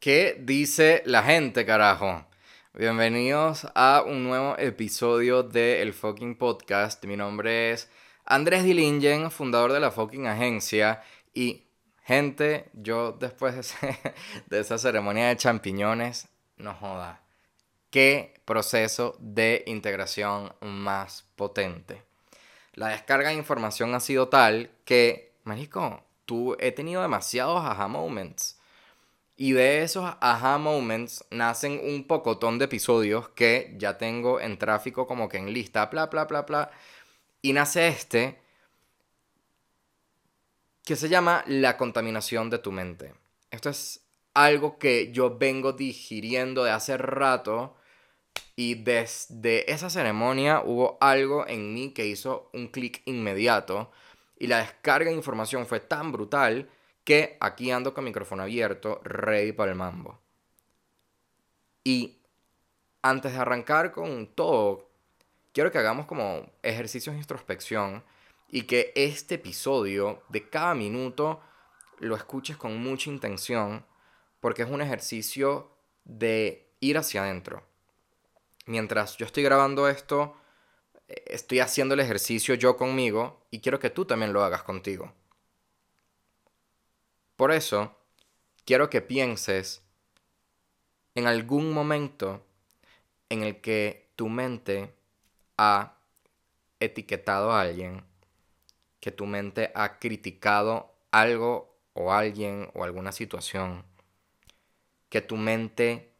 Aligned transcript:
¿Qué 0.00 0.36
dice 0.38 1.02
la 1.06 1.24
gente, 1.24 1.66
carajo? 1.66 2.24
Bienvenidos 2.72 3.66
a 3.74 4.04
un 4.06 4.22
nuevo 4.22 4.56
episodio 4.56 5.42
de 5.42 5.82
El 5.82 5.92
Fucking 5.92 6.36
Podcast. 6.38 7.04
Mi 7.04 7.16
nombre 7.16 7.72
es 7.72 7.90
Andrés 8.24 8.62
Dilingen, 8.62 9.32
fundador 9.32 9.72
de 9.72 9.80
la 9.80 9.90
Fucking 9.90 10.28
Agencia. 10.28 11.02
Y, 11.34 11.66
gente, 12.04 12.70
yo 12.74 13.10
después 13.10 13.74
de, 14.48 14.60
esa 14.60 14.78
ceremonia 14.78 15.30
de 15.30 15.36
champiñones, 15.36 16.28
no 16.58 16.74
joda. 16.74 17.20
¿Qué 17.90 18.40
proceso 18.44 19.16
de 19.18 19.64
integración 19.66 20.54
más 20.60 21.24
potente? 21.34 22.04
La 22.74 22.90
descarga 22.90 23.30
de 23.30 23.34
información 23.34 23.92
ha 23.96 24.00
sido 24.00 24.28
tal 24.28 24.70
que, 24.84 25.32
marico, 25.42 26.04
tú 26.24 26.56
he 26.60 26.70
tenido 26.70 27.02
demasiados 27.02 27.64
aha 27.64 27.88
moments 27.88 28.57
y 29.40 29.52
de 29.52 29.82
esos 29.84 30.16
aha 30.20 30.58
moments 30.58 31.24
nacen 31.30 31.80
un 31.84 32.08
pocotón 32.08 32.58
de 32.58 32.64
episodios 32.64 33.28
que 33.28 33.72
ya 33.78 33.96
tengo 33.96 34.40
en 34.40 34.58
tráfico 34.58 35.06
como 35.06 35.28
que 35.28 35.36
en 35.38 35.52
lista, 35.52 35.86
bla, 35.86 36.06
bla, 36.06 36.24
bla, 36.24 36.42
bla. 36.42 36.72
Y 37.40 37.52
nace 37.52 37.86
este 37.86 38.40
que 40.84 40.96
se 40.96 41.08
llama 41.08 41.44
la 41.46 41.76
contaminación 41.76 42.50
de 42.50 42.58
tu 42.58 42.72
mente. 42.72 43.14
Esto 43.52 43.70
es 43.70 44.00
algo 44.34 44.76
que 44.76 45.12
yo 45.12 45.38
vengo 45.38 45.72
digiriendo 45.72 46.64
de 46.64 46.72
hace 46.72 46.96
rato 46.96 47.76
y 48.56 48.74
desde 48.74 49.70
esa 49.70 49.88
ceremonia 49.88 50.62
hubo 50.64 50.98
algo 51.00 51.46
en 51.46 51.72
mí 51.72 51.92
que 51.92 52.06
hizo 52.06 52.50
un 52.52 52.66
clic 52.66 53.02
inmediato 53.04 53.92
y 54.36 54.48
la 54.48 54.58
descarga 54.58 55.10
de 55.10 55.16
información 55.16 55.64
fue 55.64 55.78
tan 55.78 56.10
brutal 56.10 56.68
que 57.08 57.38
aquí 57.40 57.70
ando 57.70 57.94
con 57.94 58.04
micrófono 58.04 58.42
abierto, 58.42 59.00
ready 59.02 59.52
para 59.52 59.70
el 59.70 59.78
mambo. 59.78 60.18
Y 61.82 62.18
antes 63.00 63.32
de 63.32 63.38
arrancar 63.38 63.92
con 63.92 64.26
todo, 64.26 64.90
quiero 65.54 65.72
que 65.72 65.78
hagamos 65.78 66.04
como 66.04 66.50
ejercicios 66.62 67.14
de 67.14 67.22
introspección 67.22 68.04
y 68.50 68.64
que 68.64 68.92
este 68.94 69.36
episodio 69.36 70.22
de 70.28 70.50
cada 70.50 70.74
minuto 70.74 71.40
lo 71.98 72.14
escuches 72.14 72.58
con 72.58 72.76
mucha 72.76 73.08
intención 73.08 73.86
porque 74.40 74.60
es 74.60 74.68
un 74.68 74.82
ejercicio 74.82 75.70
de 76.04 76.68
ir 76.80 76.98
hacia 76.98 77.22
adentro. 77.22 77.62
Mientras 78.66 79.16
yo 79.16 79.24
estoy 79.24 79.44
grabando 79.44 79.88
esto, 79.88 80.36
estoy 81.08 81.60
haciendo 81.60 81.94
el 81.94 82.00
ejercicio 82.00 82.54
yo 82.54 82.76
conmigo 82.76 83.40
y 83.50 83.60
quiero 83.60 83.78
que 83.78 83.88
tú 83.88 84.04
también 84.04 84.34
lo 84.34 84.44
hagas 84.44 84.62
contigo. 84.62 85.14
Por 87.38 87.52
eso, 87.52 87.96
quiero 88.64 88.90
que 88.90 89.00
pienses 89.00 89.84
en 91.14 91.28
algún 91.28 91.72
momento 91.72 92.44
en 93.28 93.44
el 93.44 93.60
que 93.60 94.10
tu 94.16 94.28
mente 94.28 94.92
ha 95.56 95.98
etiquetado 96.80 97.52
a 97.52 97.60
alguien, 97.60 98.02
que 98.98 99.12
tu 99.12 99.24
mente 99.24 99.70
ha 99.76 100.00
criticado 100.00 100.92
algo 101.12 101.78
o 101.92 102.12
alguien 102.12 102.72
o 102.74 102.82
alguna 102.82 103.12
situación, 103.12 103.84
que 105.08 105.20
tu 105.20 105.36
mente 105.36 106.10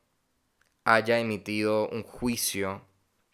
haya 0.85 1.19
emitido 1.19 1.89
un 1.89 2.05
juicio, 2.05 2.83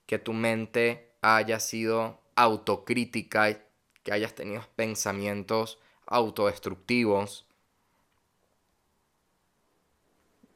que 0.07 0.19
tu 0.19 0.33
mente 0.33 1.13
haya 1.21 1.61
sido 1.61 2.23
autocrítica, 2.35 3.61
que 4.03 4.13
hayas 4.13 4.35
tenido 4.35 4.63
pensamientos 4.75 5.79
autodestructivos, 6.07 7.47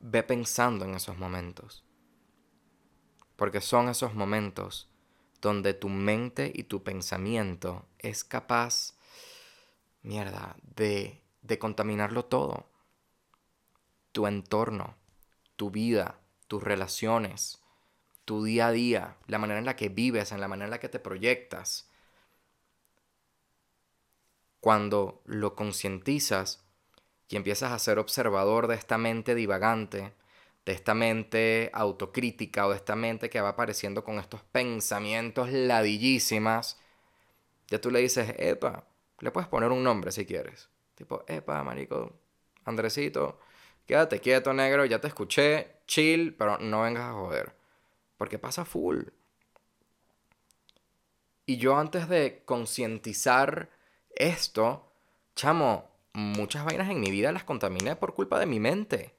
ve 0.00 0.22
pensando 0.22 0.84
en 0.84 0.94
esos 0.94 1.18
momentos. 1.18 1.84
Porque 3.36 3.60
son 3.60 3.88
esos 3.88 4.14
momentos 4.14 4.88
donde 5.40 5.74
tu 5.74 5.88
mente 5.88 6.50
y 6.54 6.64
tu 6.64 6.82
pensamiento 6.82 7.86
es 7.98 8.24
capaz, 8.24 8.94
mierda, 10.02 10.56
de, 10.62 11.22
de 11.42 11.58
contaminarlo 11.58 12.24
todo. 12.24 12.68
Tu 14.12 14.26
entorno, 14.26 14.96
tu 15.56 15.70
vida, 15.70 16.20
tus 16.48 16.62
relaciones, 16.62 17.62
tu 18.24 18.44
día 18.44 18.68
a 18.68 18.72
día, 18.72 19.16
la 19.26 19.38
manera 19.38 19.58
en 19.58 19.64
la 19.64 19.76
que 19.76 19.88
vives, 19.88 20.32
en 20.32 20.40
la 20.40 20.48
manera 20.48 20.66
en 20.66 20.70
la 20.72 20.80
que 20.80 20.88
te 20.88 20.98
proyectas. 20.98 21.88
Cuando 24.60 25.22
lo 25.24 25.54
concientizas, 25.54 26.67
y 27.28 27.36
empiezas 27.36 27.72
a 27.72 27.78
ser 27.78 27.98
observador 27.98 28.66
de 28.66 28.74
esta 28.74 28.98
mente 28.98 29.34
divagante, 29.34 30.12
de 30.64 30.72
esta 30.72 30.94
mente 30.94 31.70
autocrítica 31.72 32.66
o 32.66 32.70
de 32.70 32.76
esta 32.76 32.96
mente 32.96 33.30
que 33.30 33.40
va 33.40 33.50
apareciendo 33.50 34.04
con 34.04 34.18
estos 34.18 34.42
pensamientos 34.42 35.50
ladillísimas, 35.50 36.78
ya 37.68 37.80
tú 37.80 37.90
le 37.90 38.00
dices, 38.00 38.34
epa, 38.38 38.84
le 39.20 39.30
puedes 39.30 39.48
poner 39.48 39.70
un 39.70 39.82
nombre 39.82 40.12
si 40.12 40.24
quieres. 40.24 40.68
Tipo, 40.94 41.24
epa, 41.26 41.62
marico, 41.62 42.12
Andresito, 42.64 43.40
quédate 43.86 44.20
quieto, 44.20 44.52
negro, 44.52 44.84
ya 44.84 45.00
te 45.00 45.08
escuché, 45.08 45.80
chill, 45.86 46.34
pero 46.34 46.58
no 46.58 46.82
vengas 46.82 47.04
a 47.04 47.12
joder. 47.12 47.54
Porque 48.16 48.38
pasa 48.38 48.64
full. 48.64 49.04
Y 51.46 51.56
yo 51.56 51.78
antes 51.78 52.08
de 52.08 52.42
concientizar 52.44 53.70
esto, 54.10 54.92
chamo, 55.34 55.88
muchas 56.18 56.64
vainas 56.64 56.90
en 56.90 57.00
mi 57.00 57.10
vida 57.10 57.32
las 57.32 57.44
contaminé 57.44 57.94
por 57.96 58.14
culpa 58.14 58.40
de 58.40 58.46
mi 58.46 58.58
mente. 58.58 59.14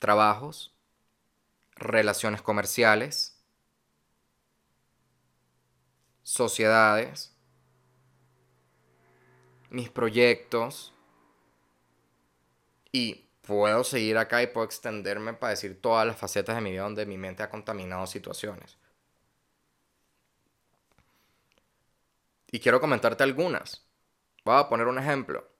Trabajos, 0.00 0.74
relaciones 1.76 2.42
comerciales, 2.42 3.40
sociedades, 6.24 7.36
mis 9.70 9.88
proyectos. 9.88 10.92
Y 12.90 13.28
puedo 13.42 13.84
seguir 13.84 14.18
acá 14.18 14.42
y 14.42 14.48
puedo 14.48 14.66
extenderme 14.66 15.32
para 15.32 15.50
decir 15.50 15.80
todas 15.80 16.06
las 16.06 16.16
facetas 16.16 16.56
de 16.56 16.60
mi 16.60 16.72
vida 16.72 16.82
donde 16.82 17.06
mi 17.06 17.16
mente 17.16 17.44
ha 17.44 17.50
contaminado 17.50 18.06
situaciones. 18.06 18.76
Y 22.50 22.58
quiero 22.58 22.80
comentarte 22.80 23.22
algunas. 23.22 23.86
Voy 24.44 24.58
a 24.58 24.68
poner 24.68 24.88
un 24.88 24.98
ejemplo 24.98 25.51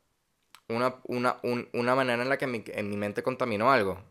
una, 0.68 0.96
una, 1.04 1.94
manera 1.94 2.22
en 2.22 2.28
la 2.28 2.38
que 2.38 2.44
en 2.44 2.90
mi 2.90 2.96
mente 2.96 3.22
contaminó 3.22 3.70
algo. 3.70 4.02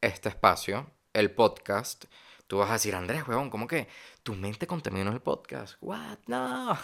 Este 0.00 0.28
espacio, 0.28 0.90
el 1.12 1.30
podcast. 1.30 2.04
Tú 2.46 2.58
vas 2.58 2.70
a 2.70 2.74
decir, 2.74 2.94
Andrés, 2.94 3.26
weón, 3.28 3.50
¿cómo 3.50 3.66
que 3.66 3.88
tu 4.22 4.34
mente 4.34 4.66
contaminó 4.66 5.12
el 5.12 5.20
podcast? 5.20 5.76
What? 5.80 6.18
No. 6.26 6.76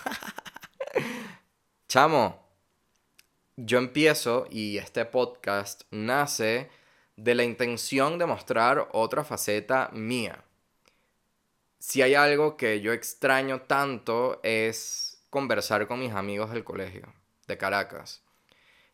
Chamo, 1.89 2.47
yo 3.57 3.79
empiezo 3.79 4.47
y 4.51 4.79
este 4.79 5.05
podcast 5.05 5.83
nace 5.91 6.71
de 7.17 7.35
la 7.35 7.45
intención 7.45 8.19
de 8.19 8.27
mostrar 8.27 8.89
otra 8.93 9.25
faceta 9.25 9.91
mía. 9.93 10.45
Si 11.79 12.03
hay 12.03 12.15
algo 12.15 12.57
que 12.57 12.81
yo 12.81 12.93
extraño 12.93 13.63
tanto 13.63 14.41
es 14.43 15.25
conversar 15.31 15.87
con 15.87 16.01
mis 16.01 16.13
amigos 16.13 16.51
del 16.51 16.65
colegio, 16.65 17.13
de 17.47 17.59
Caracas 17.59 18.26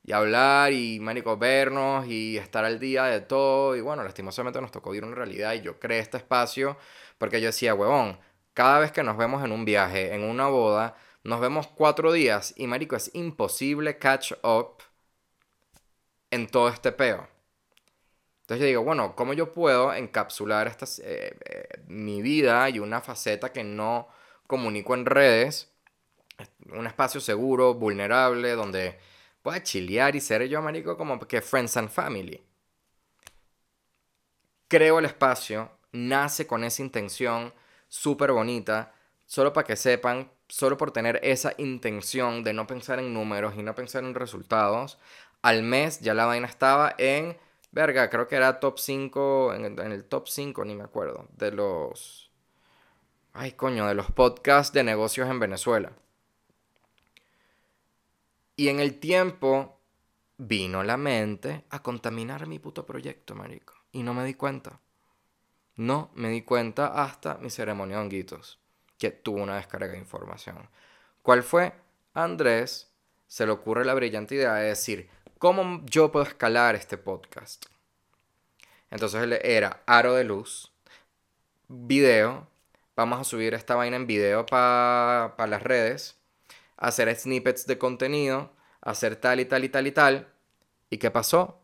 y 0.04 0.12
hablar 0.12 0.72
y, 0.72 0.98
marico, 1.00 1.36
vernos 1.36 2.06
y 2.06 2.36
estar 2.38 2.64
al 2.64 2.78
día 2.78 3.04
de 3.04 3.20
todo. 3.20 3.76
Y 3.76 3.80
bueno, 3.80 4.02
lastimosamente 4.02 4.60
nos 4.60 4.72
tocó 4.72 4.90
vivir 4.90 5.04
una 5.04 5.14
realidad 5.14 5.54
y 5.54 5.62
yo 5.62 5.78
creé 5.78 6.00
este 6.00 6.16
espacio 6.16 6.76
porque 7.18 7.40
yo 7.40 7.46
decía, 7.46 7.74
huevón, 7.74 8.18
cada 8.54 8.80
vez 8.80 8.92
que 8.92 9.02
nos 9.02 9.16
vemos 9.16 9.44
en 9.44 9.52
un 9.52 9.64
viaje, 9.64 10.14
en 10.14 10.24
una 10.24 10.48
boda, 10.48 10.96
nos 11.24 11.40
vemos 11.40 11.68
cuatro 11.68 12.12
días 12.12 12.52
y, 12.56 12.66
marico, 12.66 12.96
es 12.96 13.14
imposible 13.14 13.98
catch 13.98 14.32
up 14.42 14.82
en 16.30 16.48
todo 16.48 16.68
este 16.68 16.92
peo. 16.92 17.28
Entonces 18.42 18.60
yo 18.60 18.66
digo, 18.66 18.82
bueno, 18.82 19.14
¿cómo 19.14 19.34
yo 19.34 19.54
puedo 19.54 19.94
encapsular 19.94 20.66
esta, 20.66 20.84
eh, 21.04 21.38
eh, 21.44 21.68
mi 21.86 22.22
vida 22.22 22.68
y 22.70 22.80
una 22.80 23.00
faceta 23.00 23.52
que 23.52 23.62
no 23.62 24.08
comunico 24.46 24.94
en 24.94 25.06
redes? 25.06 25.72
Un 26.72 26.86
espacio 26.86 27.20
seguro, 27.20 27.74
vulnerable, 27.74 28.50
donde 28.52 28.98
pueda 29.42 29.62
chilear 29.62 30.16
y 30.16 30.20
ser 30.20 30.48
yo, 30.48 30.62
marico, 30.62 30.96
como 30.96 31.18
que 31.20 31.42
friends 31.42 31.76
and 31.76 31.90
family. 31.90 32.42
Creo 34.68 34.98
el 34.98 35.04
espacio, 35.04 35.70
nace 35.92 36.46
con 36.46 36.64
esa 36.64 36.82
intención 36.82 37.52
súper 37.88 38.32
bonita, 38.32 38.94
solo 39.26 39.52
para 39.52 39.66
que 39.66 39.76
sepan, 39.76 40.30
solo 40.48 40.76
por 40.78 40.92
tener 40.92 41.20
esa 41.22 41.52
intención 41.58 42.42
de 42.42 42.54
no 42.54 42.66
pensar 42.66 42.98
en 42.98 43.12
números 43.12 43.54
y 43.56 43.62
no 43.62 43.74
pensar 43.74 44.04
en 44.04 44.14
resultados, 44.14 44.98
al 45.42 45.62
mes 45.62 46.00
ya 46.00 46.14
la 46.14 46.24
vaina 46.24 46.46
estaba 46.46 46.94
en, 46.98 47.36
verga, 47.70 48.08
creo 48.08 48.28
que 48.28 48.36
era 48.36 48.60
top 48.60 48.78
5, 48.78 49.54
en, 49.54 49.64
en 49.78 49.92
el 49.92 50.04
top 50.04 50.28
5, 50.28 50.64
ni 50.64 50.74
me 50.74 50.84
acuerdo, 50.84 51.28
de 51.36 51.52
los... 51.52 52.30
Ay, 53.34 53.52
coño, 53.52 53.86
de 53.86 53.94
los 53.94 54.10
podcasts 54.10 54.72
de 54.74 54.84
negocios 54.84 55.28
en 55.28 55.40
Venezuela. 55.40 55.92
Y 58.56 58.68
en 58.68 58.80
el 58.80 58.98
tiempo 58.98 59.80
vino 60.36 60.82
la 60.82 60.96
mente 60.96 61.64
a 61.70 61.82
contaminar 61.82 62.46
mi 62.46 62.58
puto 62.58 62.84
proyecto, 62.84 63.34
marico. 63.34 63.74
Y 63.92 64.02
no 64.02 64.14
me 64.14 64.24
di 64.24 64.34
cuenta. 64.34 64.80
No 65.76 66.10
me 66.14 66.28
di 66.28 66.42
cuenta 66.42 67.02
hasta 67.02 67.38
mi 67.38 67.48
ceremonia 67.48 67.96
de 67.96 68.02
honguitos, 68.02 68.60
que 68.98 69.10
tuvo 69.10 69.42
una 69.42 69.56
descarga 69.56 69.92
de 69.92 69.98
información. 69.98 70.68
¿Cuál 71.22 71.42
fue? 71.42 71.72
Andrés 72.12 72.90
se 73.26 73.46
le 73.46 73.52
ocurre 73.52 73.84
la 73.84 73.94
brillante 73.94 74.34
idea 74.34 74.54
de 74.54 74.68
decir, 74.68 75.08
¿cómo 75.38 75.80
yo 75.86 76.12
puedo 76.12 76.26
escalar 76.26 76.74
este 76.74 76.98
podcast? 76.98 77.66
Entonces 78.90 79.40
era 79.42 79.82
aro 79.86 80.12
de 80.12 80.24
luz, 80.24 80.70
video, 81.68 82.46
vamos 82.94 83.20
a 83.20 83.24
subir 83.24 83.54
esta 83.54 83.74
vaina 83.74 83.96
en 83.96 84.06
video 84.06 84.44
para 84.44 85.46
las 85.46 85.62
redes, 85.62 86.20
hacer 86.82 87.14
snippets 87.14 87.66
de 87.66 87.78
contenido, 87.78 88.50
hacer 88.80 89.14
tal 89.16 89.38
y 89.38 89.44
tal 89.44 89.64
y 89.64 89.68
tal 89.68 89.86
y 89.86 89.92
tal. 89.92 90.28
¿Y 90.90 90.98
qué 90.98 91.10
pasó? 91.12 91.60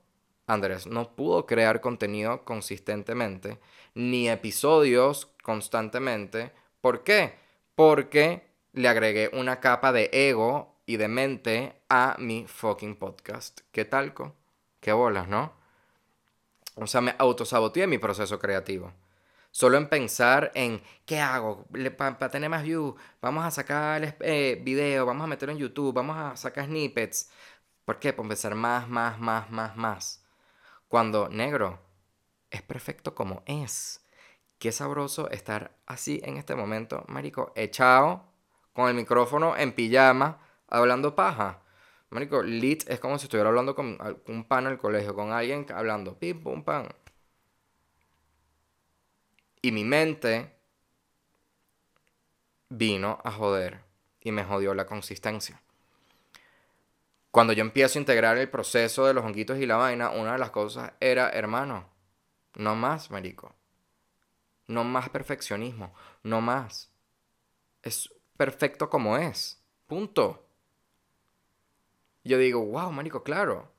Andrés 0.46 0.86
no 0.86 1.14
pudo 1.16 1.44
crear 1.44 1.80
contenido 1.80 2.44
consistentemente, 2.44 3.58
ni 3.94 4.28
episodios 4.28 5.28
constantemente. 5.42 6.52
¿Por 6.80 7.02
qué? 7.02 7.34
Porque 7.74 8.46
le 8.72 8.88
agregué 8.88 9.28
una 9.32 9.58
capa 9.58 9.92
de 9.92 10.08
ego 10.12 10.76
y 10.86 10.96
de 10.96 11.08
mente 11.08 11.82
a 11.88 12.14
mi 12.18 12.46
fucking 12.46 12.94
podcast. 12.94 13.60
¿Qué 13.72 13.84
talco? 13.84 14.36
¿Qué 14.80 14.92
bolas, 14.92 15.28
no? 15.28 15.52
O 16.76 16.86
sea, 16.86 17.00
me 17.00 17.16
autosaboteé 17.18 17.88
mi 17.88 17.98
proceso 17.98 18.38
creativo. 18.38 18.92
Solo 19.50 19.78
en 19.78 19.88
pensar 19.88 20.52
en 20.54 20.82
qué 21.04 21.20
hago 21.20 21.66
para 21.96 22.30
tener 22.30 22.50
más 22.50 22.62
views, 22.62 22.94
vamos 23.20 23.44
a 23.44 23.50
sacar 23.50 24.16
eh, 24.20 24.60
video, 24.62 25.06
vamos 25.06 25.24
a 25.24 25.26
meterlo 25.26 25.52
en 25.52 25.58
YouTube, 25.58 25.94
vamos 25.94 26.16
a 26.16 26.36
sacar 26.36 26.66
snippets. 26.66 27.30
¿Por 27.84 27.98
qué? 27.98 28.12
Por 28.12 28.24
empezar 28.24 28.54
más, 28.54 28.88
más, 28.88 29.18
más, 29.18 29.50
más, 29.50 29.76
más. 29.76 30.24
Cuando 30.88 31.28
negro 31.28 31.80
es 32.50 32.62
perfecto 32.62 33.14
como 33.14 33.42
es. 33.46 34.04
Qué 34.58 34.72
sabroso 34.72 35.30
estar 35.30 35.76
así 35.86 36.20
en 36.24 36.36
este 36.36 36.54
momento, 36.54 37.04
marico, 37.08 37.52
echado 37.56 38.24
con 38.72 38.88
el 38.88 38.94
micrófono 38.94 39.56
en 39.56 39.72
pijama, 39.72 40.38
hablando 40.68 41.14
paja. 41.14 41.62
Marico, 42.10 42.42
lit 42.42 42.88
es 42.88 43.00
como 43.00 43.18
si 43.18 43.26
estuviera 43.26 43.48
hablando 43.48 43.74
con 43.74 43.98
un 44.26 44.44
pan 44.44 44.66
en 44.66 44.72
el 44.72 44.78
colegio, 44.78 45.14
con 45.14 45.32
alguien 45.32 45.66
hablando 45.74 46.18
pim, 46.18 46.42
pum, 46.42 46.62
pan. 46.64 46.88
Y 49.62 49.72
mi 49.72 49.84
mente 49.84 50.54
vino 52.68 53.20
a 53.24 53.32
joder 53.32 53.80
y 54.20 54.32
me 54.32 54.44
jodió 54.44 54.74
la 54.74 54.86
consistencia. 54.86 55.62
Cuando 57.30 57.52
yo 57.52 57.62
empiezo 57.62 57.98
a 57.98 58.02
integrar 58.02 58.38
el 58.38 58.50
proceso 58.50 59.06
de 59.06 59.14
los 59.14 59.24
honguitos 59.24 59.58
y 59.58 59.66
la 59.66 59.76
vaina, 59.76 60.10
una 60.10 60.32
de 60.32 60.38
las 60.38 60.50
cosas 60.50 60.92
era, 61.00 61.30
hermano, 61.30 61.88
no 62.54 62.74
más, 62.74 63.10
marico. 63.10 63.54
No 64.66 64.84
más 64.84 65.08
perfeccionismo, 65.08 65.94
no 66.22 66.40
más. 66.40 66.90
Es 67.82 68.12
perfecto 68.36 68.90
como 68.90 69.16
es. 69.16 69.62
Punto. 69.86 70.46
Yo 72.24 72.38
digo, 72.38 72.64
wow, 72.64 72.92
marico, 72.92 73.22
claro. 73.22 73.72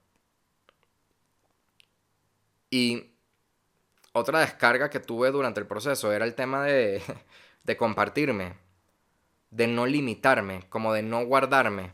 Y 2.71 3.11
otra 4.13 4.39
descarga 4.39 4.89
que 4.89 4.99
tuve 4.99 5.31
durante 5.31 5.59
el 5.59 5.67
proceso 5.67 6.11
era 6.11 6.25
el 6.25 6.35
tema 6.35 6.63
de, 6.63 7.01
de 7.63 7.77
compartirme, 7.77 8.55
de 9.51 9.67
no 9.67 9.85
limitarme, 9.85 10.65
como 10.69 10.93
de 10.93 11.03
no 11.03 11.25
guardarme. 11.25 11.93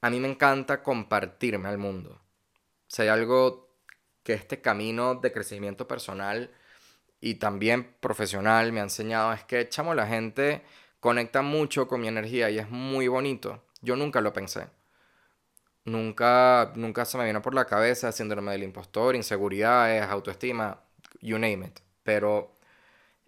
A 0.00 0.10
mí 0.10 0.20
me 0.20 0.28
encanta 0.28 0.82
compartirme 0.82 1.68
al 1.68 1.78
mundo. 1.78 2.20
Si 2.86 3.02
hay 3.02 3.08
algo 3.08 3.64
que 4.22 4.34
este 4.34 4.60
camino 4.60 5.14
de 5.14 5.32
crecimiento 5.32 5.86
personal 5.86 6.50
y 7.20 7.36
también 7.36 7.94
profesional 8.00 8.72
me 8.72 8.80
ha 8.80 8.84
enseñado 8.84 9.32
es 9.32 9.44
que, 9.44 9.68
chamo, 9.68 9.94
la 9.94 10.06
gente 10.06 10.62
conecta 11.00 11.42
mucho 11.42 11.88
con 11.88 12.00
mi 12.00 12.08
energía 12.08 12.50
y 12.50 12.58
es 12.58 12.68
muy 12.68 13.08
bonito. 13.08 13.62
Yo 13.82 13.96
nunca 13.96 14.20
lo 14.20 14.32
pensé. 14.32 14.68
Nunca, 15.84 16.72
nunca 16.76 17.04
se 17.04 17.18
me 17.18 17.26
vino 17.26 17.42
por 17.42 17.54
la 17.54 17.66
cabeza 17.66 18.10
síndrome 18.12 18.52
del 18.52 18.62
impostor, 18.62 19.14
inseguridades, 19.16 20.02
autoestima, 20.02 20.80
you 21.20 21.38
name 21.38 21.66
it. 21.66 21.80
Pero 22.02 22.52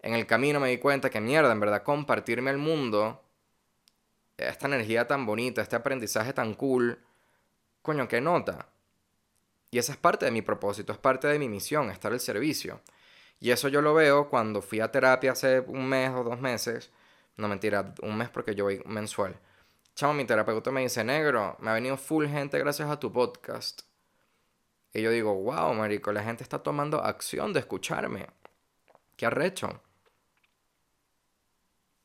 en 0.01 0.13
el 0.13 0.25
camino 0.25 0.59
me 0.59 0.69
di 0.69 0.77
cuenta 0.79 1.09
que 1.09 1.21
mierda, 1.21 1.51
en 1.51 1.59
verdad, 1.59 1.83
compartirme 1.83 2.49
al 2.49 2.57
mundo, 2.57 3.21
esta 4.37 4.67
energía 4.67 5.07
tan 5.07 5.25
bonita, 5.25 5.61
este 5.61 5.75
aprendizaje 5.75 6.33
tan 6.33 6.53
cool, 6.55 6.99
coño, 7.81 8.07
qué 8.07 8.21
nota. 8.21 8.67
Y 9.71 9.77
esa 9.79 9.91
es 9.91 9.97
parte 9.97 10.25
de 10.25 10.31
mi 10.31 10.41
propósito, 10.41 10.93
es 10.93 10.99
parte 10.99 11.27
de 11.27 11.39
mi 11.39 11.49
misión, 11.49 11.89
estar 11.91 12.11
al 12.11 12.19
servicio. 12.19 12.81
Y 13.39 13.51
eso 13.51 13.67
yo 13.67 13.81
lo 13.81 13.93
veo 13.93 14.29
cuando 14.29 14.61
fui 14.61 14.79
a 14.79 14.91
terapia 14.91 15.33
hace 15.33 15.59
un 15.61 15.87
mes 15.87 16.11
o 16.11 16.23
dos 16.23 16.39
meses 16.39 16.91
no 17.37 17.47
mentira, 17.47 17.93
un 18.01 18.17
mes 18.17 18.29
porque 18.29 18.55
yo 18.55 18.65
voy 18.65 18.81
mensual. 18.85 19.35
Chamo, 19.97 20.13
mi 20.13 20.25
terapeuta 20.25 20.69
me 20.69 20.81
dice, 20.81 21.03
negro, 21.03 21.57
me 21.59 21.71
ha 21.71 21.73
venido 21.73 21.97
full 21.97 22.27
gente 22.27 22.59
gracias 22.59 22.87
a 22.87 22.99
tu 22.99 23.11
podcast. 23.11 23.81
Y 24.93 25.01
yo 25.01 25.09
digo, 25.09 25.33
wow, 25.33 25.73
marico, 25.73 26.11
la 26.11 26.21
gente 26.21 26.43
está 26.43 26.61
tomando 26.61 27.03
acción 27.03 27.51
de 27.51 27.61
escucharme. 27.61 28.27
¿Qué 29.15 29.25
arrecho? 29.25 29.81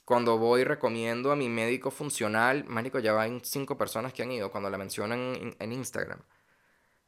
Cuando 0.07 0.39
voy 0.39 0.65
recomiendo 0.65 1.33
a 1.33 1.37
mi 1.37 1.51
médico 1.51 1.91
funcional, 1.91 2.65
marico, 2.65 2.99
ya 2.99 3.13
van 3.13 3.45
cinco 3.45 3.77
personas 3.77 4.15
que 4.15 4.23
han 4.23 4.33
ido 4.33 4.51
cuando 4.51 4.71
la 4.71 4.79
mencionan 4.79 5.55
en, 5.59 5.73
Instagram. 5.73 6.23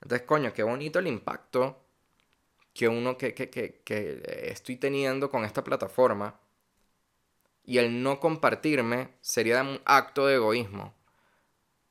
Entonces, 0.03 0.27
coño, 0.27 0.53
qué 0.53 0.65
bonito 0.65 0.99
el 0.99 1.07
impacto 1.07 1.83
que 2.75 2.89
uno 2.89 3.17
que, 3.17 3.33
que, 3.33 3.49
que, 3.49 3.81
que 3.83 4.21
estoy 4.51 4.77
teniendo 4.77 5.31
con 5.31 5.47
esta 5.47 5.65
plataforma 5.65 6.39
y 7.65 7.79
el 7.79 8.03
no 8.03 8.21
compartirme 8.21 9.09
sería 9.21 9.63
un 9.63 9.81
acto 9.85 10.27
de 10.27 10.37
egoísmo, 10.37 10.95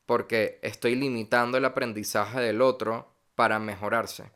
porque 0.06 0.58
estoy 0.62 0.94
limitando 0.94 1.58
el 1.58 1.64
aprendizaje 1.64 2.40
del 2.40 2.62
otro 2.62 3.08
para 3.34 3.58
mejorarse. 3.58 4.30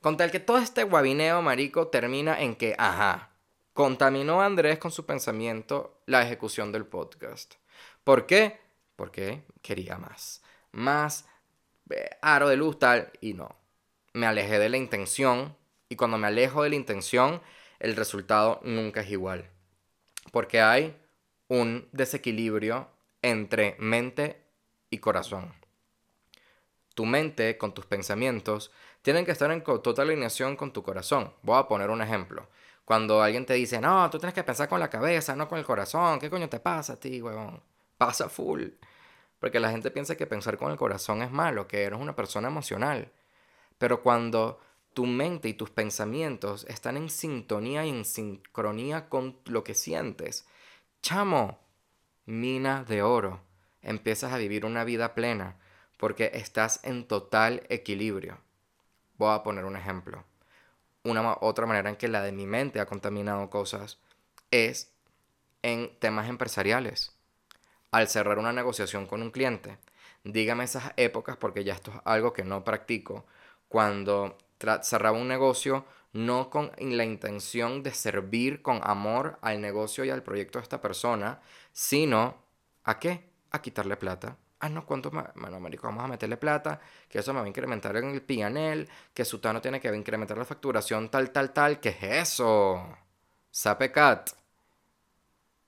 Con 0.00 0.16
tal 0.16 0.30
que 0.30 0.40
todo 0.40 0.58
este 0.58 0.84
guabineo 0.84 1.42
marico 1.42 1.88
termina 1.88 2.40
en 2.40 2.54
que, 2.54 2.74
ajá, 2.78 3.30
contaminó 3.72 4.42
Andrés 4.42 4.78
con 4.78 4.90
su 4.90 5.06
pensamiento 5.06 6.00
la 6.06 6.22
ejecución 6.22 6.70
del 6.70 6.86
podcast. 6.86 7.54
¿Por 8.04 8.26
qué? 8.26 8.60
Porque 8.96 9.42
quería 9.62 9.98
más. 9.98 10.42
Más 10.72 11.26
eh, 11.90 12.10
aro 12.20 12.48
de 12.48 12.56
luz 12.56 12.78
tal 12.78 13.10
y 13.20 13.34
no. 13.34 13.56
Me 14.12 14.26
alejé 14.26 14.58
de 14.58 14.68
la 14.68 14.76
intención 14.76 15.56
y 15.88 15.96
cuando 15.96 16.18
me 16.18 16.26
alejo 16.26 16.62
de 16.62 16.70
la 16.70 16.76
intención, 16.76 17.40
el 17.78 17.96
resultado 17.96 18.60
nunca 18.62 19.00
es 19.00 19.10
igual. 19.10 19.48
Porque 20.30 20.60
hay 20.60 20.96
un 21.48 21.88
desequilibrio 21.92 22.88
entre 23.22 23.76
mente 23.78 24.42
y 24.90 24.98
corazón. 24.98 25.54
Tu 26.94 27.06
mente 27.06 27.56
con 27.58 27.72
tus 27.72 27.86
pensamientos 27.86 28.72
tienen 29.02 29.24
que 29.24 29.30
estar 29.30 29.50
en 29.50 29.62
total 29.62 30.08
alineación 30.08 30.56
con 30.56 30.72
tu 30.72 30.82
corazón. 30.82 31.32
Voy 31.42 31.58
a 31.58 31.68
poner 31.68 31.90
un 31.90 32.02
ejemplo. 32.02 32.48
Cuando 32.84 33.22
alguien 33.22 33.46
te 33.46 33.54
dice, 33.54 33.80
no, 33.80 34.08
tú 34.10 34.18
tienes 34.18 34.34
que 34.34 34.42
pensar 34.42 34.68
con 34.68 34.80
la 34.80 34.90
cabeza, 34.90 35.36
no 35.36 35.48
con 35.48 35.58
el 35.58 35.64
corazón, 35.64 36.18
¿qué 36.18 36.30
coño 36.30 36.48
te 36.48 36.58
pasa 36.58 36.94
a 36.94 36.96
ti, 36.96 37.20
huevón? 37.20 37.62
Pasa 37.96 38.28
full. 38.28 38.64
Porque 39.38 39.60
la 39.60 39.70
gente 39.70 39.90
piensa 39.90 40.16
que 40.16 40.26
pensar 40.26 40.56
con 40.56 40.72
el 40.72 40.78
corazón 40.78 41.22
es 41.22 41.30
malo, 41.30 41.68
que 41.68 41.82
eres 41.84 42.00
una 42.00 42.16
persona 42.16 42.48
emocional. 42.48 43.12
Pero 43.78 44.02
cuando 44.02 44.60
tu 44.94 45.06
mente 45.06 45.48
y 45.48 45.54
tus 45.54 45.70
pensamientos 45.70 46.64
están 46.68 46.96
en 46.96 47.10
sintonía 47.10 47.86
y 47.86 47.90
en 47.90 48.04
sincronía 48.04 49.08
con 49.08 49.38
lo 49.44 49.64
que 49.64 49.74
sientes. 49.74 50.46
Chamo, 51.02 51.58
mina 52.26 52.84
de 52.84 53.02
oro. 53.02 53.40
Empiezas 53.82 54.32
a 54.32 54.38
vivir 54.38 54.64
una 54.64 54.84
vida 54.84 55.14
plena 55.14 55.56
porque 55.96 56.30
estás 56.34 56.80
en 56.82 57.06
total 57.06 57.62
equilibrio. 57.68 58.38
Voy 59.16 59.34
a 59.34 59.42
poner 59.42 59.64
un 59.64 59.76
ejemplo. 59.76 60.24
Una 61.04 61.36
otra 61.40 61.66
manera 61.66 61.90
en 61.90 61.96
que 61.96 62.08
la 62.08 62.22
de 62.22 62.32
mi 62.32 62.46
mente 62.46 62.80
ha 62.80 62.86
contaminado 62.86 63.48
cosas 63.50 63.98
es 64.50 64.92
en 65.62 65.96
temas 65.98 66.28
empresariales. 66.28 67.12
Al 67.90 68.08
cerrar 68.08 68.38
una 68.38 68.52
negociación 68.52 69.06
con 69.06 69.22
un 69.22 69.30
cliente, 69.30 69.78
dígame 70.24 70.64
esas 70.64 70.92
épocas 70.96 71.36
porque 71.36 71.64
ya 71.64 71.74
esto 71.74 71.92
es 71.92 72.00
algo 72.04 72.32
que 72.32 72.44
no 72.44 72.64
practico. 72.64 73.26
Cuando 73.68 74.36
cerraba 74.82 75.16
un 75.16 75.28
negocio 75.28 75.84
no 76.12 76.50
con 76.50 76.72
la 76.78 77.04
intención 77.04 77.82
de 77.82 77.92
servir 77.92 78.62
con 78.62 78.80
amor 78.82 79.38
al 79.42 79.60
negocio 79.60 80.04
y 80.04 80.10
al 80.10 80.22
proyecto 80.22 80.58
de 80.58 80.62
esta 80.64 80.80
persona, 80.80 81.40
sino 81.72 82.42
¿a 82.84 82.98
qué? 82.98 83.30
A 83.50 83.60
quitarle 83.60 83.96
plata. 83.96 84.36
Ah, 84.60 84.68
no, 84.68 84.84
¿cuánto 84.84 85.10
más? 85.12 85.28
Bueno, 85.36 85.60
marico, 85.60 85.86
vamos 85.86 86.04
a 86.04 86.08
meterle 86.08 86.36
plata, 86.36 86.80
que 87.08 87.20
eso 87.20 87.32
me 87.32 87.40
va 87.40 87.44
a 87.44 87.48
incrementar 87.48 87.96
en 87.96 88.10
el 88.10 88.22
PNL, 88.22 88.88
que 89.14 89.24
Sutano 89.24 89.60
tiene 89.60 89.80
que 89.80 89.94
incrementar 89.94 90.36
la 90.36 90.44
facturación 90.44 91.10
tal, 91.10 91.30
tal, 91.30 91.52
tal. 91.52 91.78
¿Qué 91.80 91.90
es 91.90 92.02
eso? 92.02 92.96
Sape 93.50 93.92
cat. 93.92 94.30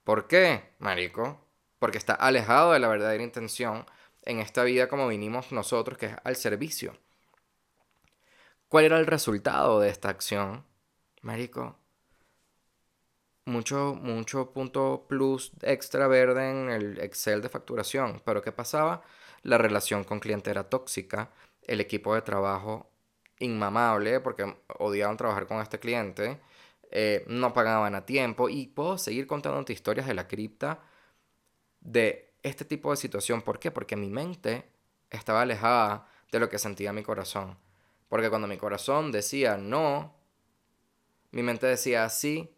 ¿Por 0.03 0.27
qué, 0.27 0.75
marico? 0.81 1.39
Porque 1.79 1.99
está 1.99 2.15
alejado 2.15 2.73
de 2.73 2.81
la 2.81 2.89
verdadera 2.89 3.23
intención 3.23 3.87
en 4.23 4.41
esta 4.41 4.65
vida 4.65 4.89
como 4.89 5.07
vinimos 5.09 5.53
nosotros, 5.53 5.97
que 5.99 6.07
es 6.07 6.17
al 6.25 6.37
servicio. 6.37 6.97
¿Cuál 8.71 8.85
era 8.85 8.99
el 9.01 9.07
resultado 9.07 9.81
de 9.81 9.89
esta 9.91 10.11
acción? 10.11 10.65
Marico, 11.23 11.77
mucho, 13.45 13.97
mucho 14.01 14.53
punto 14.53 15.07
plus 15.09 15.51
extra 15.63 16.07
verde 16.07 16.51
en 16.51 16.71
el 16.71 17.01
Excel 17.01 17.43
de 17.43 17.49
facturación. 17.49 18.23
Pero 18.25 18.43
¿qué 18.43 18.53
pasaba? 18.53 19.03
La 19.43 19.59
relación 19.59 20.05
con 20.05 20.21
cliente 20.21 20.53
era 20.53 20.69
tóxica, 20.69 21.31
el 21.67 21.81
equipo 21.81 22.15
de 22.15 22.23
trabajo 22.23 22.89
inmamable, 23.41 24.21
porque 24.21 24.57
odiaban 24.79 25.17
trabajar 25.17 25.49
con 25.49 25.61
este 25.61 25.81
cliente, 25.81 26.41
eh, 26.93 27.25
no 27.27 27.53
pagaban 27.53 27.97
a 27.97 28.07
tiempo 28.07 28.49
y 28.49 28.69
puedo 28.69 28.99
seguir 28.99 29.27
contándote 29.27 29.73
historias 29.73 30.07
de 30.07 30.15
la 30.15 30.29
cripta 30.29 30.81
de 31.81 32.35
este 32.45 32.65
tipo 32.65 32.93
de 32.93 32.97
situación. 32.99 33.43
¿Por 33.43 33.59
qué? 33.59 33.73
Porque 33.73 33.97
mi 33.97 34.11
mente 34.11 34.71
estaba 35.11 35.43
alejada 35.43 36.07
de 36.31 36.39
lo 36.39 36.49
que 36.49 36.59
sentía 36.61 36.93
mi 36.93 37.03
corazón. 37.03 37.59
Porque 38.11 38.29
cuando 38.29 38.49
mi 38.49 38.59
corazón 38.59 39.13
decía 39.13 39.57
no, 39.57 40.15
mi 41.31 41.43
mente 41.43 41.67
decía 41.67 42.07
sí, 42.11 42.51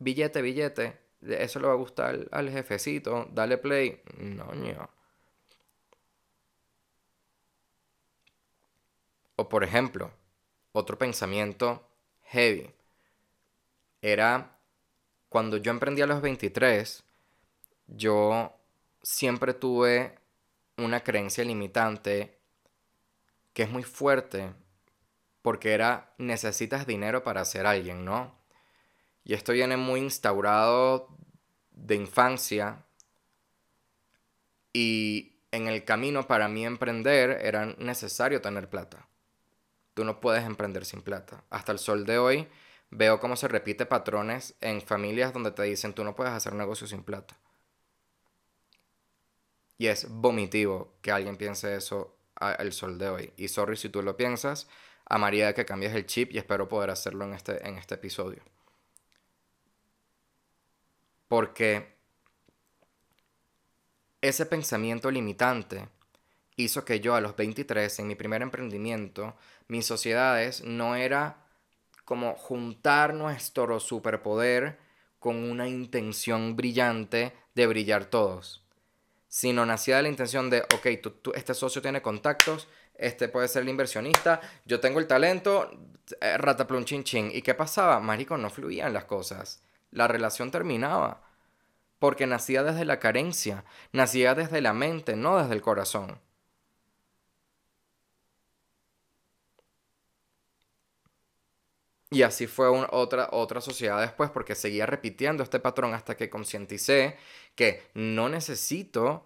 billete, 0.00 0.42
billete, 0.42 0.98
eso 1.22 1.60
le 1.60 1.68
va 1.68 1.72
a 1.74 1.76
gustar 1.76 2.28
al 2.32 2.50
jefecito, 2.50 3.28
dale 3.32 3.58
play. 3.58 4.02
No, 4.18 4.52
no. 4.52 4.90
O 9.36 9.48
por 9.48 9.64
ejemplo, 9.64 10.10
otro 10.72 10.98
pensamiento 10.98 11.88
heavy 12.24 12.70
era 14.02 14.58
cuando 15.28 15.58
yo 15.58 15.70
emprendí 15.70 16.02
a 16.02 16.06
los 16.06 16.20
23, 16.20 17.04
yo 17.86 18.52
siempre 19.02 19.54
tuve 19.54 20.18
una 20.76 21.00
creencia 21.04 21.44
limitante 21.44 22.39
que 23.52 23.62
es 23.62 23.70
muy 23.70 23.82
fuerte 23.82 24.52
porque 25.42 25.72
era 25.72 26.12
necesitas 26.18 26.86
dinero 26.86 27.22
para 27.22 27.44
ser 27.44 27.66
alguien, 27.66 28.04
¿no? 28.04 28.34
Y 29.24 29.34
esto 29.34 29.52
viene 29.52 29.76
muy 29.76 30.00
instaurado 30.00 31.08
de 31.70 31.94
infancia 31.94 32.84
y 34.72 35.40
en 35.50 35.66
el 35.66 35.84
camino 35.84 36.26
para 36.26 36.48
mí 36.48 36.64
emprender 36.64 37.40
era 37.42 37.66
necesario 37.78 38.40
tener 38.40 38.68
plata. 38.68 39.08
Tú 39.94 40.04
no 40.04 40.20
puedes 40.20 40.44
emprender 40.44 40.84
sin 40.84 41.02
plata. 41.02 41.44
Hasta 41.50 41.72
el 41.72 41.78
sol 41.78 42.06
de 42.06 42.18
hoy 42.18 42.48
veo 42.90 43.20
cómo 43.20 43.36
se 43.36 43.48
repite 43.48 43.86
patrones 43.86 44.54
en 44.60 44.80
familias 44.80 45.32
donde 45.32 45.50
te 45.50 45.62
dicen 45.64 45.92
tú 45.92 46.04
no 46.04 46.14
puedes 46.14 46.32
hacer 46.32 46.54
negocio 46.54 46.86
sin 46.86 47.02
plata. 47.02 47.36
Y 49.78 49.86
es 49.86 50.06
vomitivo 50.08 50.94
que 51.00 51.10
alguien 51.10 51.36
piense 51.36 51.74
eso 51.74 52.19
al 52.40 52.72
sol 52.72 52.98
de 52.98 53.08
hoy. 53.08 53.32
Y 53.36 53.48
sorry 53.48 53.76
si 53.76 53.88
tú 53.88 54.02
lo 54.02 54.16
piensas, 54.16 54.68
amaría 55.06 55.54
que 55.54 55.64
cambies 55.64 55.94
el 55.94 56.06
chip 56.06 56.32
y 56.32 56.38
espero 56.38 56.68
poder 56.68 56.90
hacerlo 56.90 57.24
en 57.24 57.34
este, 57.34 57.66
en 57.66 57.78
este 57.78 57.94
episodio. 57.94 58.42
Porque 61.28 61.94
ese 64.20 64.46
pensamiento 64.46 65.10
limitante 65.10 65.88
hizo 66.56 66.84
que 66.84 67.00
yo 67.00 67.14
a 67.14 67.20
los 67.20 67.36
23, 67.36 68.00
en 68.00 68.06
mi 68.06 68.14
primer 68.14 68.42
emprendimiento, 68.42 69.36
mis 69.68 69.86
sociedades 69.86 70.62
no 70.62 70.96
era 70.96 71.46
como 72.04 72.34
juntar 72.34 73.14
nuestro 73.14 73.78
superpoder 73.80 74.78
con 75.18 75.36
una 75.36 75.68
intención 75.68 76.56
brillante 76.56 77.32
de 77.54 77.66
brillar 77.66 78.06
todos, 78.06 78.64
sino 79.30 79.64
nacía 79.64 79.96
de 79.96 80.02
la 80.02 80.08
intención 80.10 80.50
de, 80.50 80.60
ok, 80.74 80.86
este 81.34 81.54
socio 81.54 81.80
tiene 81.80 82.02
contactos, 82.02 82.68
este 82.94 83.30
puede 83.30 83.48
ser 83.48 83.62
el 83.62 83.70
inversionista, 83.70 84.42
yo 84.66 84.78
tengo 84.78 84.98
el 84.98 85.06
talento, 85.06 85.70
eh, 86.20 86.36
rataplum 86.36 86.84
chin 86.84 87.04
chin. 87.04 87.30
¿Y 87.32 87.40
qué 87.40 87.54
pasaba? 87.54 87.98
Marico, 88.00 88.36
no 88.36 88.50
fluían 88.50 88.92
las 88.92 89.06
cosas 89.06 89.62
la 89.90 90.08
relación 90.08 90.50
terminaba. 90.50 91.22
Porque 91.98 92.26
nacía 92.26 92.62
desde 92.62 92.84
la 92.84 92.98
carencia, 92.98 93.64
nacía 93.92 94.34
desde 94.34 94.60
la 94.62 94.72
mente, 94.72 95.16
no 95.16 95.38
desde 95.38 95.54
el 95.54 95.60
corazón. 95.60 96.18
Y 102.10 102.22
así 102.22 102.46
fue 102.46 102.68
otra, 102.90 103.28
otra 103.32 103.60
sociedad 103.60 104.00
después, 104.00 104.30
porque 104.30 104.54
seguía 104.54 104.84
repitiendo 104.86 105.42
este 105.42 105.60
patrón 105.60 105.94
hasta 105.94 106.16
que 106.16 106.28
concienticé 106.28 107.16
que 107.54 107.82
no 107.94 108.28
necesito 108.28 109.24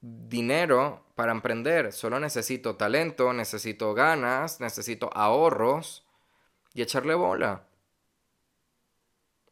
dinero 0.00 1.06
para 1.14 1.30
emprender, 1.30 1.92
solo 1.92 2.18
necesito 2.18 2.76
talento, 2.76 3.32
necesito 3.32 3.94
ganas, 3.94 4.60
necesito 4.60 5.10
ahorros 5.14 6.04
y 6.74 6.82
echarle 6.82 7.14
bola 7.14 7.66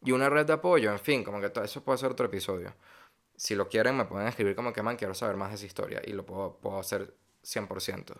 y 0.03 0.11
una 0.11 0.29
red 0.29 0.45
de 0.45 0.53
apoyo, 0.53 0.91
en 0.91 0.99
fin, 0.99 1.23
como 1.23 1.39
que 1.39 1.49
todo 1.49 1.63
eso 1.63 1.83
puede 1.83 1.97
ser 1.99 2.11
otro 2.11 2.25
episodio. 2.25 2.73
Si 3.35 3.55
lo 3.55 3.67
quieren, 3.69 3.97
me 3.97 4.05
pueden 4.05 4.27
escribir 4.27 4.55
como 4.55 4.73
que, 4.73 4.81
man, 4.81 4.97
quiero 4.97 5.13
saber 5.13 5.37
más 5.37 5.49
de 5.49 5.55
esa 5.55 5.65
historia 5.65 6.01
y 6.03 6.11
lo 6.13 6.25
puedo, 6.25 6.57
puedo 6.57 6.79
hacer 6.79 7.13
100%. 7.43 8.15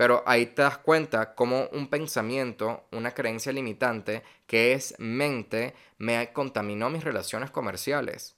Pero 0.00 0.22
ahí 0.24 0.46
te 0.46 0.62
das 0.62 0.78
cuenta 0.78 1.34
cómo 1.34 1.68
un 1.72 1.88
pensamiento, 1.88 2.86
una 2.90 3.10
creencia 3.10 3.52
limitante 3.52 4.22
que 4.46 4.72
es 4.72 4.94
mente, 4.98 5.74
me 5.98 6.32
contaminó 6.32 6.88
mis 6.88 7.04
relaciones 7.04 7.50
comerciales. 7.50 8.34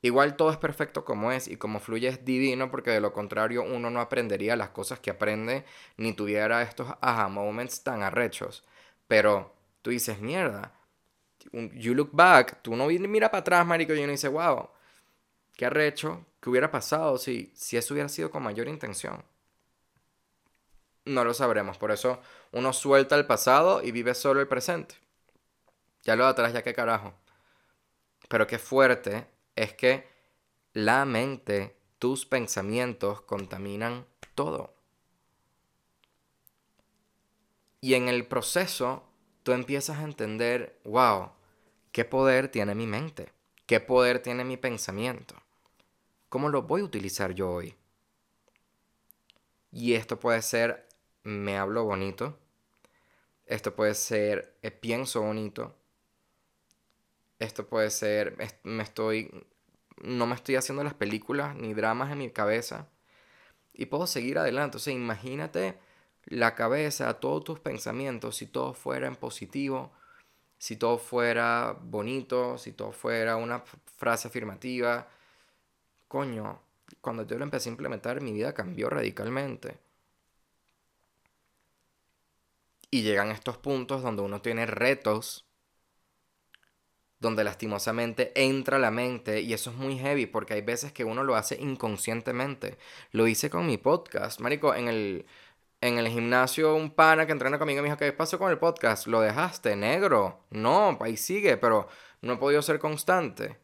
Igual 0.00 0.36
todo 0.36 0.50
es 0.50 0.56
perfecto 0.56 1.04
como 1.04 1.32
es 1.32 1.48
y 1.48 1.58
como 1.58 1.80
fluye 1.80 2.08
es 2.08 2.24
divino 2.24 2.70
porque 2.70 2.92
de 2.92 3.00
lo 3.02 3.12
contrario 3.12 3.62
uno 3.62 3.90
no 3.90 4.00
aprendería 4.00 4.56
las 4.56 4.70
cosas 4.70 5.00
que 5.00 5.10
aprende 5.10 5.66
ni 5.98 6.14
tuviera 6.14 6.62
estos 6.62 6.88
aha 7.02 7.28
moments 7.28 7.82
tan 7.82 8.02
arrechos. 8.02 8.64
Pero 9.06 9.52
tú 9.82 9.90
dices, 9.90 10.18
mierda, 10.18 10.72
you 11.74 11.94
look 11.94 12.08
back, 12.14 12.62
tú 12.62 12.74
no 12.74 12.86
mira 12.86 13.30
para 13.30 13.42
atrás, 13.42 13.66
marico, 13.66 13.92
y 13.92 14.02
uno 14.02 14.12
dice, 14.12 14.28
wow, 14.28 14.70
qué 15.56 15.66
arrecho, 15.66 16.24
qué 16.40 16.48
hubiera 16.48 16.70
pasado 16.70 17.18
si, 17.18 17.52
si 17.54 17.76
eso 17.76 17.92
hubiera 17.92 18.08
sido 18.08 18.30
con 18.30 18.42
mayor 18.42 18.66
intención. 18.66 19.22
No 21.06 21.24
lo 21.24 21.32
sabremos, 21.32 21.78
por 21.78 21.90
eso 21.90 22.20
uno 22.52 22.74
suelta 22.74 23.16
el 23.16 23.26
pasado 23.26 23.82
y 23.82 23.92
vive 23.92 24.14
solo 24.14 24.40
el 24.40 24.48
presente. 24.48 24.96
Ya 26.02 26.16
lo 26.16 26.24
de 26.24 26.30
atrás, 26.30 26.52
ya 26.52 26.62
qué 26.62 26.74
carajo. 26.74 27.14
Pero 28.28 28.46
qué 28.46 28.58
fuerte 28.58 29.26
es 29.54 29.72
que 29.72 30.06
la 30.74 31.06
mente, 31.06 31.76
tus 31.98 32.26
pensamientos 32.26 33.22
contaminan 33.22 34.04
todo. 34.34 34.74
Y 37.80 37.94
en 37.94 38.08
el 38.08 38.26
proceso 38.26 39.04
tú 39.42 39.52
empiezas 39.52 39.98
a 39.98 40.04
entender, 40.04 40.78
wow, 40.84 41.30
¿Qué 41.96 42.04
poder 42.04 42.48
tiene 42.48 42.74
mi 42.74 42.86
mente? 42.86 43.32
¿Qué 43.64 43.80
poder 43.80 44.18
tiene 44.18 44.44
mi 44.44 44.58
pensamiento? 44.58 45.34
¿Cómo 46.28 46.50
lo 46.50 46.64
voy 46.64 46.82
a 46.82 46.84
utilizar 46.84 47.32
yo 47.32 47.50
hoy? 47.50 47.74
Y 49.72 49.94
esto 49.94 50.20
puede 50.20 50.42
ser, 50.42 50.85
me 51.26 51.58
hablo 51.58 51.84
bonito. 51.84 52.38
Esto 53.46 53.74
puede 53.74 53.94
ser, 53.94 54.56
eh, 54.62 54.70
pienso 54.70 55.22
bonito. 55.22 55.74
Esto 57.38 57.66
puede 57.66 57.90
ser, 57.90 58.36
me 58.62 58.82
estoy, 58.82 59.46
no 60.02 60.26
me 60.26 60.36
estoy 60.36 60.56
haciendo 60.56 60.84
las 60.84 60.94
películas 60.94 61.56
ni 61.56 61.74
dramas 61.74 62.12
en 62.12 62.18
mi 62.18 62.30
cabeza. 62.30 62.88
Y 63.74 63.86
puedo 63.86 64.06
seguir 64.06 64.38
adelante. 64.38 64.78
O 64.78 64.80
sea, 64.80 64.92
imagínate 64.94 65.78
la 66.26 66.54
cabeza, 66.54 67.12
todos 67.14 67.44
tus 67.44 67.60
pensamientos, 67.60 68.36
si 68.36 68.46
todo 68.46 68.72
fuera 68.72 69.06
en 69.08 69.16
positivo, 69.16 69.92
si 70.58 70.76
todo 70.76 70.98
fuera 70.98 71.76
bonito, 71.80 72.56
si 72.58 72.72
todo 72.72 72.92
fuera 72.92 73.36
una 73.36 73.64
frase 73.96 74.28
afirmativa. 74.28 75.08
Coño, 76.08 76.60
cuando 77.00 77.26
yo 77.26 77.36
lo 77.38 77.44
empecé 77.44 77.68
a 77.68 77.72
implementar, 77.72 78.20
mi 78.22 78.32
vida 78.32 78.54
cambió 78.54 78.88
radicalmente. 78.90 79.85
Y 82.96 83.02
llegan 83.02 83.30
estos 83.30 83.58
puntos 83.58 84.02
donde 84.02 84.22
uno 84.22 84.40
tiene 84.40 84.64
retos, 84.64 85.44
donde 87.18 87.44
lastimosamente 87.44 88.32
entra 88.34 88.78
la 88.78 88.90
mente, 88.90 89.42
y 89.42 89.52
eso 89.52 89.68
es 89.70 89.76
muy 89.76 89.98
heavy, 89.98 90.24
porque 90.24 90.54
hay 90.54 90.62
veces 90.62 90.92
que 90.92 91.04
uno 91.04 91.22
lo 91.22 91.34
hace 91.36 91.60
inconscientemente. 91.60 92.78
Lo 93.12 93.26
hice 93.26 93.50
con 93.50 93.66
mi 93.66 93.76
podcast, 93.76 94.40
Marico, 94.40 94.74
en 94.74 94.88
el 94.88 95.26
en 95.82 95.98
el 95.98 96.08
gimnasio 96.08 96.74
un 96.76 96.90
pana 96.90 97.26
que 97.26 97.32
entrena 97.32 97.58
conmigo 97.58 97.82
me 97.82 97.88
dijo, 97.88 97.98
¿qué 97.98 98.12
pasó 98.12 98.38
con 98.38 98.50
el 98.50 98.58
podcast? 98.58 99.06
¿Lo 99.08 99.20
dejaste, 99.20 99.76
negro? 99.76 100.46
No, 100.50 100.96
ahí 101.02 101.16
sigue, 101.18 101.56
pero 101.58 101.88
no 102.22 102.34
he 102.34 102.36
podido 102.38 102.62
ser 102.62 102.78
constante. 102.80 103.58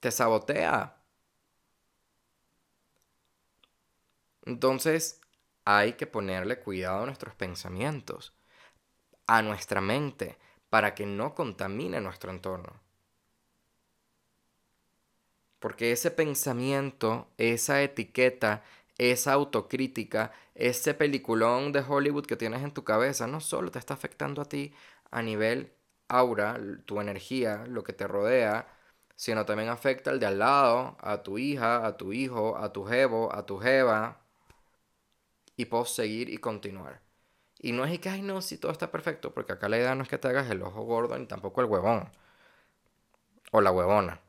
Te 0.00 0.10
sabotea. 0.10 0.96
Entonces, 4.46 5.20
hay 5.66 5.94
que 5.94 6.06
ponerle 6.06 6.60
cuidado 6.60 7.02
a 7.02 7.06
nuestros 7.06 7.34
pensamientos, 7.34 8.32
a 9.26 9.42
nuestra 9.42 9.80
mente, 9.80 10.38
para 10.70 10.94
que 10.94 11.06
no 11.06 11.34
contamine 11.34 12.00
nuestro 12.00 12.30
entorno. 12.30 12.80
Porque 15.58 15.92
ese 15.92 16.10
pensamiento, 16.12 17.28
esa 17.36 17.82
etiqueta, 17.82 18.62
esa 18.98 19.32
autocrítica, 19.32 20.32
ese 20.54 20.94
peliculón 20.94 21.72
de 21.72 21.80
Hollywood 21.80 22.26
que 22.26 22.36
tienes 22.36 22.62
en 22.62 22.72
tu 22.72 22.84
cabeza, 22.84 23.26
no 23.26 23.40
solo 23.40 23.70
te 23.72 23.78
está 23.80 23.94
afectando 23.94 24.42
a 24.42 24.48
ti 24.48 24.72
a 25.10 25.22
nivel 25.22 25.72
aura, 26.08 26.58
tu 26.84 27.00
energía, 27.00 27.64
lo 27.66 27.82
que 27.84 27.92
te 27.92 28.06
rodea, 28.06 28.68
sino 29.16 29.44
también 29.46 29.68
afecta 29.70 30.10
al 30.10 30.20
de 30.20 30.26
al 30.26 30.38
lado, 30.38 30.96
a 31.00 31.22
tu 31.24 31.38
hija, 31.38 31.84
a 31.86 31.96
tu 31.96 32.12
hijo, 32.12 32.56
a 32.56 32.72
tu 32.72 32.84
jevo, 32.84 33.34
a 33.34 33.44
tu 33.46 33.58
jeva. 33.58 34.25
Y 35.56 35.66
puedo 35.66 35.84
seguir 35.84 36.28
y 36.28 36.38
continuar. 36.38 37.00
Y 37.58 37.72
no 37.72 37.84
es 37.84 37.98
que, 37.98 38.08
ay, 38.08 38.22
no, 38.22 38.42
si 38.42 38.58
todo 38.58 38.72
está 38.72 38.90
perfecto, 38.90 39.32
porque 39.32 39.52
acá 39.52 39.68
la 39.68 39.78
idea 39.78 39.94
no 39.94 40.02
es 40.02 40.08
que 40.08 40.18
te 40.18 40.28
hagas 40.28 40.50
el 40.50 40.62
ojo 40.62 40.82
gordo 40.82 41.18
ni 41.18 41.26
tampoco 41.26 41.60
el 41.62 41.66
huevón. 41.66 42.10
O 43.52 43.60
la 43.60 43.70
huevona. 43.70 44.20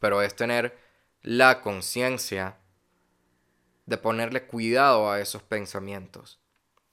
Pero 0.00 0.22
es 0.22 0.36
tener 0.36 0.78
la 1.22 1.60
conciencia 1.62 2.58
de 3.86 3.96
ponerle 3.96 4.46
cuidado 4.46 5.10
a 5.10 5.20
esos 5.20 5.42
pensamientos. 5.42 6.38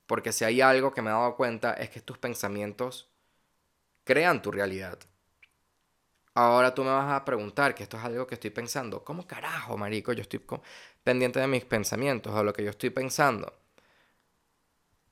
Porque 0.08 0.32
si 0.32 0.46
hay 0.46 0.62
algo 0.62 0.94
que 0.94 1.02
me 1.02 1.10
he 1.10 1.14
dado 1.14 1.36
cuenta 1.36 1.74
es 1.74 1.90
que 1.90 2.02
tus 2.02 2.18
pensamientos 2.18 3.10
crean 4.06 4.42
tu 4.42 4.52
realidad. 4.52 5.00
Ahora 6.36 6.76
tú 6.76 6.84
me 6.84 6.92
vas 6.92 7.12
a 7.12 7.24
preguntar 7.24 7.74
que 7.74 7.84
esto 7.84 7.98
es 7.98 8.04
algo 8.04 8.28
que 8.28 8.36
estoy 8.36 8.50
pensando. 8.50 9.04
¿Cómo 9.04 9.26
carajo, 9.26 9.78
marico? 9.78 10.12
Yo 10.14 10.22
estoy 10.22 10.46
pendiente 11.04 11.40
de 11.40 11.48
mis 11.48 11.66
pensamientos, 11.66 12.34
o 12.34 12.44
lo 12.44 12.52
que 12.54 12.64
yo 12.64 12.70
estoy 12.70 12.90
pensando. 12.90 13.54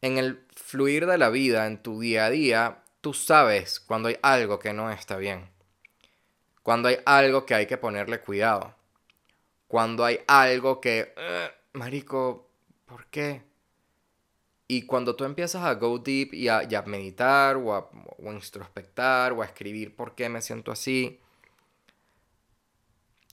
En 0.01 0.18
el 0.18 0.46
fluir 0.53 1.06
de 1.06 1.18
la 1.18 1.30
vida, 1.30 1.65
en 1.65 1.82
tu 1.82 2.01
día 2.01 2.25
a 2.25 2.30
día, 2.30 2.84
tú 3.00 3.13
sabes 3.13 3.80
cuando 3.80 4.10
hay 4.10 4.18
algo 4.22 4.60
que 4.60 4.74
no 4.74 4.92
está 4.92 5.15
bien. 5.15 5.50
Cuando 6.62 6.89
hay 6.89 6.98
algo 7.06 7.46
que 7.46 7.56
hay 7.56 7.68
que 7.68 7.77
ponerle 7.77 8.20
cuidado. 8.20 8.75
Cuando 9.68 10.03
hay 10.03 10.20
algo 10.27 10.82
que, 10.82 11.13
marico, 11.72 12.50
¿por 12.86 13.06
qué? 13.08 13.44
Y 14.67 14.86
cuando 14.86 15.15
tú 15.15 15.25
empiezas 15.25 15.63
a 15.63 15.74
go 15.75 16.00
deep 16.00 16.34
y 16.34 16.48
a, 16.48 16.84
meditar 16.86 17.58
o 17.58 17.74
a, 17.74 17.89
o 18.17 18.32
introspectar 18.32 19.34
o 19.34 19.41
a 19.41 19.46
escribir 19.46 19.96
por 19.96 20.15
qué 20.15 20.29
me 20.29 20.41
siento 20.41 20.72
así, 20.72 21.20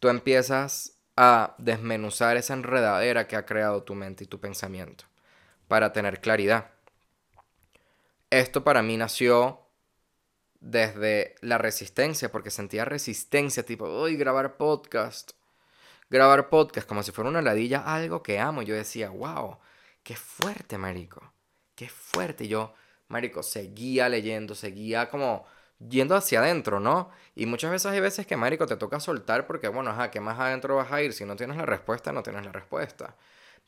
tú 0.00 0.08
empiezas 0.08 0.96
a 1.16 1.54
desmenuzar 1.58 2.36
esa 2.36 2.54
enredadera 2.54 3.28
que 3.28 3.36
ha 3.36 3.46
creado 3.46 3.82
tu 3.82 3.94
mente 3.94 4.24
y 4.24 4.26
tu 4.26 4.40
pensamiento 4.40 5.04
para 5.68 5.92
tener 5.92 6.20
claridad. 6.20 6.70
Esto 8.30 8.64
para 8.64 8.82
mí 8.82 8.96
nació 8.96 9.60
desde 10.60 11.34
la 11.40 11.58
resistencia, 11.58 12.30
porque 12.30 12.50
sentía 12.50 12.84
resistencia, 12.84 13.64
tipo, 13.64 13.86
uy, 13.86 14.16
grabar 14.16 14.56
podcast. 14.56 15.32
Grabar 16.10 16.48
podcast 16.48 16.88
como 16.88 17.02
si 17.02 17.12
fuera 17.12 17.30
una 17.30 17.42
ladilla, 17.42 17.80
algo 17.80 18.22
que 18.22 18.38
amo. 18.38 18.62
Yo 18.62 18.74
decía, 18.74 19.10
wow, 19.10 19.58
qué 20.02 20.16
fuerte, 20.16 20.78
marico. 20.78 21.32
Qué 21.74 21.88
fuerte. 21.88 22.44
Y 22.44 22.48
yo, 22.48 22.74
marico, 23.08 23.42
seguía 23.42 24.08
leyendo, 24.08 24.54
seguía 24.54 25.08
como 25.10 25.46
yendo 25.78 26.14
hacia 26.14 26.40
adentro, 26.40 26.80
¿no? 26.80 27.10
Y 27.34 27.46
muchas 27.46 27.70
veces 27.70 27.86
hay 27.92 28.00
veces 28.00 28.26
que, 28.26 28.36
marico, 28.36 28.66
te 28.66 28.76
toca 28.76 29.00
soltar 29.00 29.46
porque, 29.46 29.68
bueno, 29.68 29.90
ajá, 29.90 30.10
¿qué 30.10 30.20
más 30.20 30.38
adentro 30.38 30.76
vas 30.76 30.92
a 30.92 31.02
ir? 31.02 31.12
Si 31.12 31.24
no 31.24 31.36
tienes 31.36 31.56
la 31.56 31.66
respuesta, 31.66 32.12
no 32.12 32.22
tienes 32.22 32.44
la 32.44 32.52
respuesta. 32.52 33.16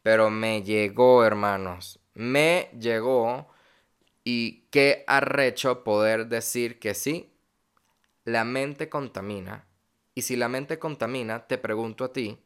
Pero 0.02 0.30
me 0.30 0.62
llegó, 0.62 1.24
hermanos. 1.24 2.00
Me 2.14 2.70
llegó 2.78 3.48
y 4.24 4.68
qué 4.70 5.04
arrecho 5.06 5.84
poder 5.84 6.28
decir 6.28 6.78
que 6.78 6.94
sí, 6.94 7.32
la 8.24 8.44
mente 8.44 8.88
contamina. 8.88 9.66
Y 10.14 10.22
si 10.22 10.36
la 10.36 10.48
mente 10.48 10.78
contamina, 10.78 11.46
te 11.46 11.58
pregunto 11.58 12.04
a 12.04 12.12
ti, 12.12 12.38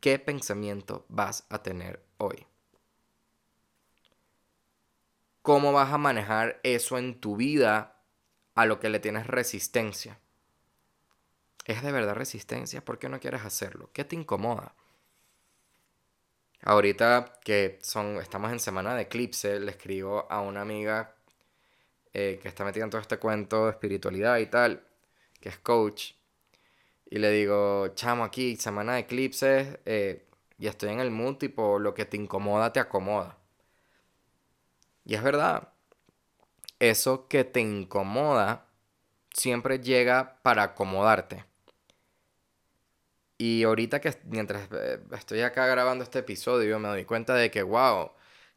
¿qué 0.00 0.18
pensamiento 0.18 1.06
vas 1.08 1.46
a 1.50 1.62
tener 1.62 2.04
hoy? 2.18 2.46
¿Cómo 5.46 5.72
vas 5.72 5.92
a 5.92 5.96
manejar 5.96 6.58
eso 6.64 6.98
en 6.98 7.20
tu 7.20 7.36
vida 7.36 8.02
a 8.56 8.66
lo 8.66 8.80
que 8.80 8.88
le 8.88 8.98
tienes 8.98 9.28
resistencia? 9.28 10.18
¿Es 11.64 11.84
de 11.84 11.92
verdad 11.92 12.16
resistencia? 12.16 12.84
¿Por 12.84 12.98
qué 12.98 13.08
no 13.08 13.20
quieres 13.20 13.44
hacerlo? 13.44 13.88
¿Qué 13.92 14.04
te 14.04 14.16
incomoda? 14.16 14.74
Ahorita 16.62 17.38
que 17.44 17.78
son, 17.80 18.16
estamos 18.16 18.50
en 18.50 18.58
semana 18.58 18.96
de 18.96 19.02
eclipse, 19.02 19.60
le 19.60 19.70
escribo 19.70 20.26
a 20.28 20.40
una 20.40 20.62
amiga 20.62 21.14
eh, 22.12 22.40
que 22.42 22.48
está 22.48 22.64
metida 22.64 22.82
en 22.82 22.90
todo 22.90 23.00
este 23.00 23.18
cuento 23.18 23.66
de 23.66 23.70
espiritualidad 23.70 24.38
y 24.38 24.46
tal, 24.46 24.84
que 25.40 25.50
es 25.50 25.58
coach, 25.58 26.14
y 27.08 27.18
le 27.18 27.30
digo, 27.30 27.86
chamo, 27.94 28.24
aquí, 28.24 28.56
semana 28.56 28.94
de 28.94 29.02
eclipse, 29.02 29.78
eh, 29.84 30.26
y 30.58 30.66
estoy 30.66 30.88
en 30.88 30.98
el 30.98 31.12
mood, 31.12 31.36
tipo, 31.36 31.78
lo 31.78 31.94
que 31.94 32.04
te 32.04 32.16
incomoda, 32.16 32.72
te 32.72 32.80
acomoda. 32.80 33.38
Y 35.06 35.14
es 35.14 35.22
verdad, 35.22 35.68
eso 36.80 37.28
que 37.28 37.44
te 37.44 37.60
incomoda 37.60 38.66
siempre 39.32 39.78
llega 39.78 40.38
para 40.42 40.64
acomodarte. 40.64 41.44
Y 43.38 43.62
ahorita 43.64 44.00
que 44.00 44.14
mientras 44.24 44.68
eh, 44.72 45.00
estoy 45.12 45.42
acá 45.42 45.66
grabando 45.66 46.02
este 46.02 46.20
episodio 46.20 46.78
me 46.80 46.88
doy 46.88 47.04
cuenta 47.04 47.34
de 47.34 47.50
que, 47.50 47.62
wow, 47.62 48.12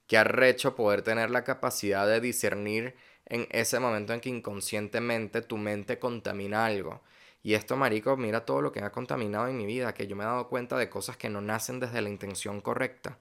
qué 0.08 0.18
arrecho 0.18 0.76
poder 0.76 1.04
tener 1.04 1.30
la 1.30 1.44
capacidad 1.44 2.08
de 2.08 2.20
discernir 2.22 2.96
en 3.26 3.48
ese 3.52 3.80
momento 3.80 4.14
en 4.14 4.22
que 4.22 4.30
inconscientemente 4.30 5.42
tu 5.42 5.58
mente 5.58 6.00
contamina 6.00 6.66
algo. 6.66 7.02
Y 7.44 7.54
esto, 7.54 7.78
marico, 7.78 8.18
mira 8.18 8.46
todo 8.46 8.62
lo 8.62 8.72
que 8.72 8.82
ha 8.82 8.92
contaminado 8.92 9.48
en 9.48 9.58
mi 9.58 9.66
vida, 9.66 9.94
que 9.94 10.08
yo 10.08 10.16
me 10.16 10.24
he 10.24 10.28
dado 10.28 10.48
cuenta 10.50 10.78
de 10.78 10.90
cosas 10.90 11.18
que 11.18 11.30
no 11.30 11.42
nacen 11.42 11.80
desde 11.80 12.02
la 12.02 12.10
intención 12.10 12.62
correcta. 12.62 13.18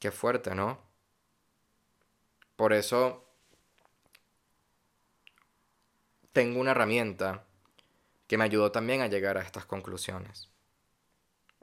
Qué 0.00 0.10
fuerte, 0.10 0.54
¿no? 0.54 0.89
Por 2.60 2.74
eso 2.74 3.24
tengo 6.30 6.60
una 6.60 6.72
herramienta 6.72 7.46
que 8.26 8.36
me 8.36 8.44
ayudó 8.44 8.70
también 8.70 9.00
a 9.00 9.06
llegar 9.06 9.38
a 9.38 9.40
estas 9.40 9.64
conclusiones. 9.64 10.50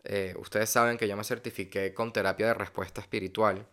Eh, 0.06 0.34
ustedes 0.40 0.72
saben 0.72 0.98
que 0.98 1.08
yo 1.08 1.16
me 1.16 1.24
certifiqué 1.24 1.94
con 1.94 2.12
terapia 2.12 2.48
de 2.48 2.56
respuesta 2.56 3.00
espiritual. 3.00 3.68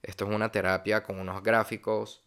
Esto 0.00 0.26
es 0.26 0.30
una 0.30 0.52
terapia 0.52 1.02
con 1.02 1.18
unos 1.18 1.42
gráficos 1.42 2.22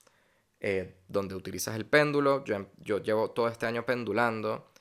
eh, 0.59 0.93
donde 1.07 1.35
utilizas 1.35 1.77
el 1.77 1.85
péndulo. 1.85 2.43
Yo, 2.43 2.69
yo 2.79 2.97
llevo 2.97 3.31
todo 3.31 3.47
este 3.47 3.65
año 3.65 3.85
pendulando 3.85 4.73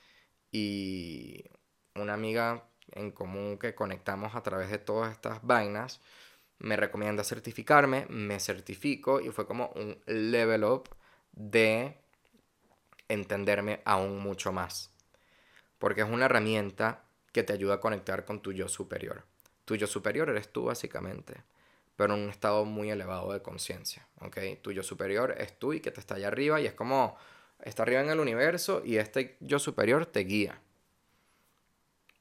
y 0.51 1.45
una 1.95 2.15
amiga 2.15 2.69
en 2.91 3.13
común 3.13 3.59
que 3.59 3.77
conectamos 3.77 4.35
a 4.35 4.43
través 4.43 4.73
de 4.73 4.79
todas 4.79 5.13
estas 5.13 5.41
vainas 5.41 6.01
me 6.63 6.77
recomienda 6.77 7.23
certificarme, 7.23 8.07
me 8.09 8.41
certifico 8.41 9.21
y 9.21 9.29
fue 9.31 9.47
como 9.47 9.69
un 9.77 9.99
level 10.07 10.65
up 10.65 10.89
de 11.33 11.97
entenderme 13.09 13.83
aún 13.85 14.19
mucho 14.19 14.53
más 14.53 14.93
porque 15.83 16.03
es 16.03 16.09
una 16.09 16.27
herramienta 16.27 17.03
que 17.33 17.43
te 17.43 17.53
ayuda 17.53 17.75
a 17.75 17.81
conectar 17.81 18.25
con 18.25 18.41
tu 18.41 18.53
yo 18.53 18.69
superior. 18.69 19.25
Tu 19.65 19.75
yo 19.75 19.89
superior 19.89 20.31
eres 20.31 20.53
tú 20.53 20.67
básicamente, 20.67 21.43
pero 21.97 22.15
en 22.15 22.21
un 22.21 22.31
estado 22.31 22.65
muy 22.65 22.93
elevado 22.93 23.33
de 23.33 23.43
conciencia, 23.43 24.07
¿ok? 24.21 24.39
Tu 24.63 24.71
yo 24.71 24.85
superior 24.85 25.35
es 25.37 25.59
tú 25.59 25.73
y 25.73 25.81
que 25.81 25.91
te 25.91 25.99
está 25.99 26.15
allá 26.15 26.29
arriba 26.29 26.61
y 26.61 26.67
es 26.67 26.75
como 26.75 27.17
está 27.65 27.83
arriba 27.83 28.01
en 28.01 28.11
el 28.11 28.21
universo 28.21 28.81
y 28.85 28.99
este 28.99 29.37
yo 29.41 29.59
superior 29.59 30.07
te 30.07 30.21
guía. 30.21 30.61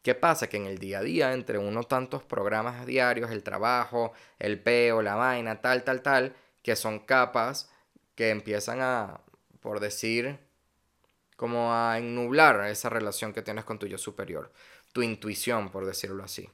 ¿Qué 0.01 0.15
pasa? 0.15 0.47
Que 0.47 0.57
en 0.57 0.65
el 0.65 0.79
día 0.79 0.99
a 0.99 1.03
día, 1.03 1.33
entre 1.33 1.57
unos 1.57 1.87
tantos 1.87 2.23
programas 2.23 2.85
diarios, 2.85 3.29
el 3.31 3.43
trabajo, 3.43 4.13
el 4.39 4.59
peo, 4.59 5.01
la 5.01 5.15
vaina, 5.15 5.61
tal, 5.61 5.83
tal, 5.83 6.01
tal, 6.01 6.35
que 6.63 6.75
son 6.75 6.99
capas 6.99 7.69
que 8.15 8.29
empiezan 8.29 8.81
a, 8.81 9.21
por 9.59 9.79
decir, 9.79 10.39
como 11.35 11.73
a 11.73 11.97
ennublar 11.97 12.67
esa 12.67 12.89
relación 12.89 13.33
que 13.33 13.41
tienes 13.41 13.65
con 13.65 13.79
tu 13.79 13.87
yo 13.87 13.97
superior, 13.97 14.51
tu 14.91 15.01
intuición, 15.01 15.69
por 15.69 15.85
decirlo 15.85 16.23
así. 16.23 16.49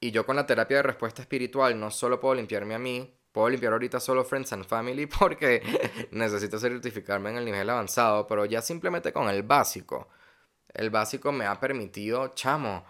Y 0.00 0.10
yo 0.10 0.24
con 0.24 0.36
la 0.36 0.46
terapia 0.46 0.78
de 0.78 0.82
respuesta 0.84 1.22
espiritual 1.22 1.78
no 1.78 1.90
solo 1.90 2.20
puedo 2.20 2.34
limpiarme 2.34 2.74
a 2.74 2.78
mí, 2.78 3.14
puedo 3.32 3.48
limpiar 3.50 3.72
ahorita 3.72 4.00
solo 4.00 4.24
Friends 4.24 4.52
and 4.52 4.64
Family 4.66 5.06
porque 5.18 5.62
necesito 6.10 6.58
certificarme 6.58 7.30
en 7.30 7.36
el 7.36 7.44
nivel 7.44 7.68
avanzado, 7.68 8.26
pero 8.26 8.44
ya 8.44 8.62
simplemente 8.62 9.12
con 9.12 9.28
el 9.28 9.42
básico. 9.42 10.08
El 10.74 10.90
básico 10.90 11.32
me 11.32 11.46
ha 11.46 11.58
permitido, 11.60 12.28
chamo, 12.34 12.84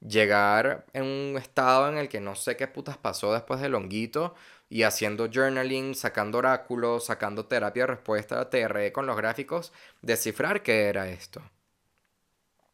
llegar 0.00 0.86
en 0.92 1.04
un 1.04 1.36
estado 1.36 1.88
en 1.88 1.98
el 1.98 2.08
que 2.08 2.20
no 2.20 2.34
sé 2.34 2.56
qué 2.56 2.66
putas 2.66 2.96
pasó 2.96 3.32
después 3.32 3.60
del 3.60 3.74
honguito 3.74 4.34
y 4.68 4.84
haciendo 4.84 5.28
journaling, 5.32 5.94
sacando 5.94 6.38
oráculos, 6.38 7.06
sacando 7.06 7.46
terapia 7.46 7.86
respuesta 7.86 8.48
TRE 8.48 8.92
con 8.92 9.06
los 9.06 9.16
gráficos, 9.16 9.72
descifrar 10.00 10.62
qué 10.62 10.88
era 10.88 11.08
esto. 11.08 11.42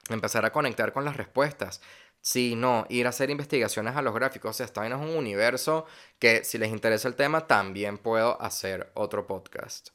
Empezar 0.08 0.44
a 0.44 0.52
conectar 0.52 0.92
con 0.92 1.04
las 1.04 1.16
respuestas. 1.16 1.80
Sí, 2.20 2.54
no, 2.54 2.86
ir 2.88 3.06
a 3.06 3.10
hacer 3.10 3.30
investigaciones 3.30 3.96
a 3.96 4.02
los 4.02 4.14
gráficos. 4.14 4.50
O 4.50 4.52
sea, 4.52 4.66
está 4.66 4.86
en 4.86 4.94
un 4.94 5.16
universo 5.16 5.86
que 6.18 6.44
si 6.44 6.58
les 6.58 6.70
interesa 6.70 7.08
el 7.08 7.14
tema, 7.14 7.46
también 7.46 7.98
puedo 7.98 8.40
hacer 8.40 8.90
otro 8.94 9.26
podcast. 9.26 9.90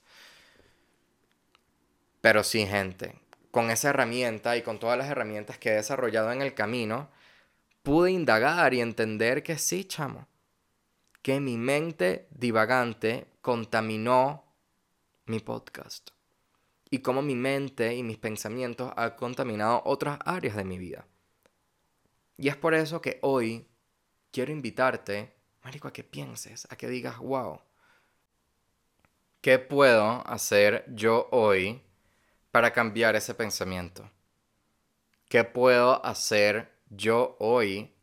Pero 2.21 2.43
sí, 2.43 2.65
gente, 2.65 3.15
con 3.51 3.69
esa 3.69 3.89
herramienta 3.89 4.57
y 4.57 4.61
con 4.61 4.79
todas 4.79 4.97
las 4.97 5.09
herramientas 5.09 5.57
que 5.57 5.69
he 5.69 5.75
desarrollado 5.75 6.31
en 6.31 6.41
el 6.41 6.53
camino, 6.53 7.09
pude 7.83 8.11
indagar 8.11 8.73
y 8.73 8.81
entender 8.81 9.43
que 9.43 9.57
sí, 9.57 9.85
chamo, 9.85 10.27
que 11.21 11.39
mi 11.39 11.57
mente 11.57 12.27
divagante 12.31 13.27
contaminó 13.41 14.43
mi 15.25 15.39
podcast 15.39 16.11
y 16.89 16.99
cómo 16.99 17.21
mi 17.21 17.35
mente 17.35 17.95
y 17.95 18.03
mis 18.03 18.17
pensamientos 18.17 18.91
han 18.95 19.11
contaminado 19.11 19.81
otras 19.85 20.19
áreas 20.25 20.55
de 20.55 20.65
mi 20.65 20.77
vida. 20.77 21.05
Y 22.37 22.49
es 22.49 22.55
por 22.55 22.73
eso 22.73 23.01
que 23.01 23.19
hoy 23.21 23.67
quiero 24.31 24.51
invitarte, 24.51 25.33
Marico, 25.63 25.87
a 25.87 25.93
que 25.93 26.03
pienses, 26.03 26.67
a 26.69 26.75
que 26.75 26.87
digas, 26.87 27.17
wow, 27.19 27.61
¿qué 29.41 29.59
puedo 29.59 30.25
hacer 30.27 30.85
yo 30.89 31.29
hoy 31.31 31.81
para 32.51 32.73
cambiar 32.73 33.15
ese 33.15 33.33
pensamiento? 33.33 34.09
¿Qué 35.29 35.43
puedo 35.43 36.05
hacer 36.05 36.71
yo 36.89 37.37
hoy 37.39 37.93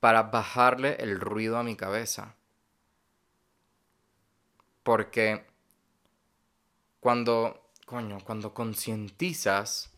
para 0.00 0.24
bajarle 0.24 0.96
el 1.00 1.18
ruido 1.18 1.56
a 1.56 1.62
mi 1.62 1.74
cabeza? 1.74 2.36
Porque 4.82 5.46
cuando, 7.00 7.70
coño, 7.86 8.18
cuando 8.24 8.52
concientizas 8.52 9.90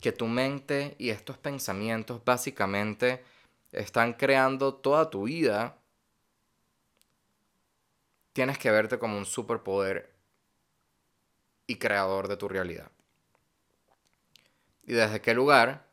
que 0.00 0.12
tu 0.12 0.26
mente 0.26 0.94
y 0.98 1.08
estos 1.08 1.38
pensamientos 1.38 2.22
básicamente 2.22 3.24
están 3.72 4.12
creando 4.12 4.74
toda 4.74 5.08
tu 5.08 5.24
vida, 5.24 5.78
tienes 8.34 8.58
que 8.58 8.70
verte 8.70 8.98
como 8.98 9.16
un 9.16 9.24
superpoder 9.24 10.13
y 11.66 11.76
creador 11.76 12.28
de 12.28 12.36
tu 12.36 12.48
realidad. 12.48 12.90
¿Y 14.86 14.92
desde 14.92 15.20
qué 15.20 15.34
lugar 15.34 15.88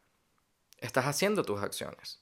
estás 0.79 1.05
haciendo 1.05 1.43
tus 1.43 1.61
acciones? 1.61 2.21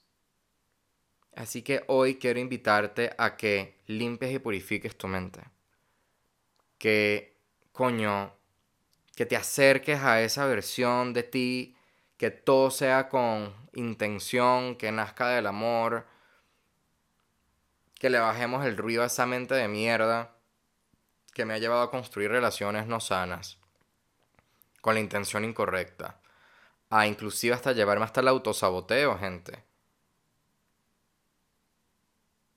Así 1.34 1.62
que 1.62 1.84
hoy 1.88 2.16
quiero 2.16 2.40
invitarte 2.40 3.12
a 3.18 3.36
que 3.36 3.80
limpies 3.86 4.32
y 4.32 4.38
purifiques 4.38 4.96
tu 4.96 5.08
mente. 5.08 5.42
Que, 6.78 7.36
coño, 7.72 8.34
que 9.14 9.26
te 9.26 9.36
acerques 9.36 10.00
a 10.00 10.22
esa 10.22 10.46
versión 10.46 11.12
de 11.12 11.22
ti, 11.22 11.76
que 12.16 12.30
todo 12.30 12.70
sea 12.70 13.08
con 13.08 13.54
intención, 13.74 14.76
que 14.76 14.92
nazca 14.92 15.28
del 15.28 15.46
amor, 15.46 16.06
que 17.94 18.10
le 18.10 18.18
bajemos 18.18 18.64
el 18.64 18.76
ruido 18.76 19.02
a 19.02 19.06
esa 19.06 19.26
mente 19.26 19.54
de 19.54 19.68
mierda 19.68 20.39
que 21.32 21.44
me 21.44 21.54
ha 21.54 21.58
llevado 21.58 21.82
a 21.82 21.90
construir 21.90 22.30
relaciones 22.30 22.86
no 22.86 23.00
sanas, 23.00 23.58
con 24.80 24.94
la 24.94 25.00
intención 25.00 25.44
incorrecta, 25.44 26.20
a 26.88 27.06
inclusive 27.06 27.54
hasta 27.54 27.72
llevarme 27.72 28.04
hasta 28.04 28.20
el 28.20 28.28
autosaboteo, 28.28 29.18
gente. 29.18 29.64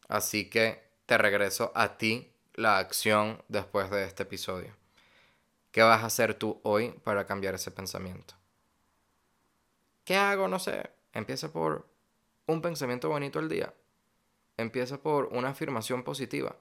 Así 0.07 0.49
que 0.49 0.83
te 1.05 1.17
regreso 1.17 1.71
a 1.75 1.97
ti 1.97 2.31
la 2.53 2.77
acción 2.77 3.43
después 3.47 3.89
de 3.89 4.05
este 4.05 4.23
episodio. 4.23 4.75
¿Qué 5.71 5.81
vas 5.81 6.03
a 6.03 6.07
hacer 6.07 6.35
tú 6.35 6.59
hoy 6.63 6.91
para 7.03 7.25
cambiar 7.25 7.55
ese 7.55 7.71
pensamiento? 7.71 8.35
¿Qué 10.05 10.15
hago? 10.15 10.47
No 10.47 10.59
sé. 10.59 10.91
Empieza 11.13 11.51
por 11.51 11.87
un 12.45 12.61
pensamiento 12.61 13.09
bonito 13.09 13.39
al 13.39 13.49
día. 13.49 13.73
Empieza 14.57 15.01
por 15.01 15.25
una 15.27 15.49
afirmación 15.49 16.03
positiva 16.03 16.55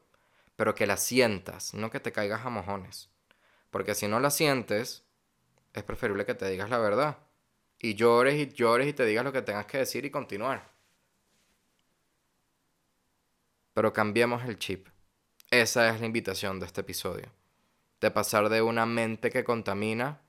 pero 0.56 0.74
que 0.74 0.86
la 0.86 0.96
sientas, 0.96 1.74
no 1.74 1.90
que 1.90 2.00
te 2.00 2.12
caigas 2.12 2.44
a 2.44 2.50
mojones. 2.50 3.10
Porque 3.70 3.94
si 3.94 4.06
no 4.06 4.20
la 4.20 4.30
sientes, 4.30 5.04
es 5.72 5.82
preferible 5.82 6.26
que 6.26 6.34
te 6.34 6.48
digas 6.48 6.70
la 6.70 6.78
verdad. 6.78 7.18
Y 7.78 7.94
llores 7.94 8.34
y 8.34 8.52
llores 8.52 8.86
y 8.86 8.92
te 8.92 9.04
digas 9.04 9.24
lo 9.24 9.32
que 9.32 9.42
tengas 9.42 9.66
que 9.66 9.78
decir 9.78 10.04
y 10.04 10.10
continuar. 10.10 10.70
Pero 13.72 13.92
cambiemos 13.92 14.44
el 14.44 14.58
chip. 14.58 14.88
Esa 15.50 15.88
es 15.88 16.00
la 16.00 16.06
invitación 16.06 16.60
de 16.60 16.66
este 16.66 16.82
episodio. 16.82 17.32
De 18.00 18.10
pasar 18.10 18.48
de 18.48 18.62
una 18.62 18.86
mente 18.86 19.30
que 19.30 19.44
contamina 19.44 20.20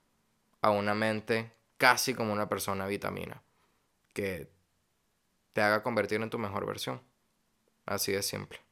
a 0.62 0.70
una 0.72 0.96
mente 0.96 1.52
casi 1.78 2.14
como 2.14 2.32
una 2.32 2.48
persona 2.48 2.88
vitamina. 2.88 3.44
Que 4.14 4.50
te 5.52 5.62
haga 5.62 5.84
convertir 5.84 6.22
en 6.22 6.30
tu 6.30 6.40
mejor 6.40 6.66
versión. 6.66 7.02
Así 7.86 8.14
de 8.14 8.24
simple. 8.24 8.63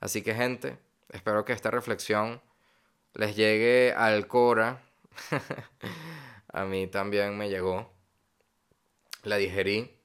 Así 0.00 0.22
que 0.22 0.34
gente, 0.34 0.78
espero 1.08 1.44
que 1.44 1.52
esta 1.52 1.70
reflexión 1.70 2.40
les 3.14 3.34
llegue 3.34 3.92
al 3.96 4.26
Cora. 4.28 4.82
a 6.52 6.64
mí 6.64 6.86
también 6.86 7.36
me 7.36 7.48
llegó. 7.48 7.92
La 9.24 9.36
digerí 9.36 9.98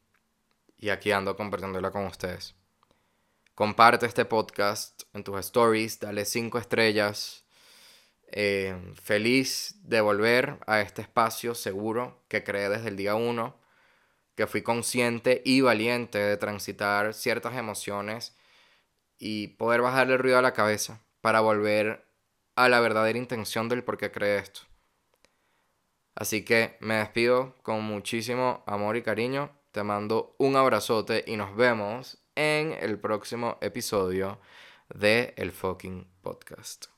y 0.78 0.90
aquí 0.90 1.12
ando 1.12 1.36
compartiéndola 1.36 1.92
con 1.92 2.06
ustedes. 2.06 2.56
Comparte 3.54 4.08
este 4.08 4.26
podcast 4.26 5.04
en 5.14 5.24
tus 5.24 5.40
stories, 5.42 6.00
dale 6.00 6.26
cinco 6.26 6.58
estrellas. 6.58 7.46
Eh, 8.32 8.76
feliz 9.00 9.76
de 9.84 10.02
volver 10.02 10.58
a 10.66 10.82
este 10.82 11.04
espacio 11.04 11.54
seguro 11.54 12.24
que 12.28 12.44
creé 12.44 12.68
desde 12.68 12.90
el 12.90 12.98
día 12.98 13.14
uno, 13.14 13.60
que 14.36 14.48
fui 14.48 14.64
consciente 14.64 15.44
y 15.46 15.62
valiente 15.62 16.18
de 16.18 16.36
transitar 16.38 17.14
ciertas 17.14 17.56
emociones 17.56 18.36
y 19.26 19.48
poder 19.48 19.82
bajarle 19.82 20.16
el 20.16 20.20
ruido 20.20 20.38
a 20.38 20.42
la 20.42 20.52
cabeza 20.52 21.00
para 21.22 21.40
volver 21.40 22.06
a 22.58 22.68
la 22.68 22.82
verdadera 22.82 23.18
intención 23.18 23.70
del 23.70 23.82
por 23.82 23.98
qué 23.98 24.12
cree 24.12 24.38
esto. 24.38 24.64
Así 26.14 26.44
que 26.44 26.76
me 26.82 26.96
despido 26.96 27.56
con 27.64 27.84
muchísimo 27.86 28.64
amor 28.68 28.98
y 28.98 29.02
cariño. 29.02 29.50
Te 29.72 29.82
mando 29.82 30.36
un 30.40 30.58
abrazote 30.58 31.24
y 31.26 31.38
nos 31.38 31.56
vemos 31.56 32.22
en 32.36 32.74
el 32.74 33.00
próximo 33.00 33.58
episodio 33.62 34.42
de 34.94 35.34
El 35.38 35.54
Fucking 35.54 36.06
Podcast. 36.22 36.93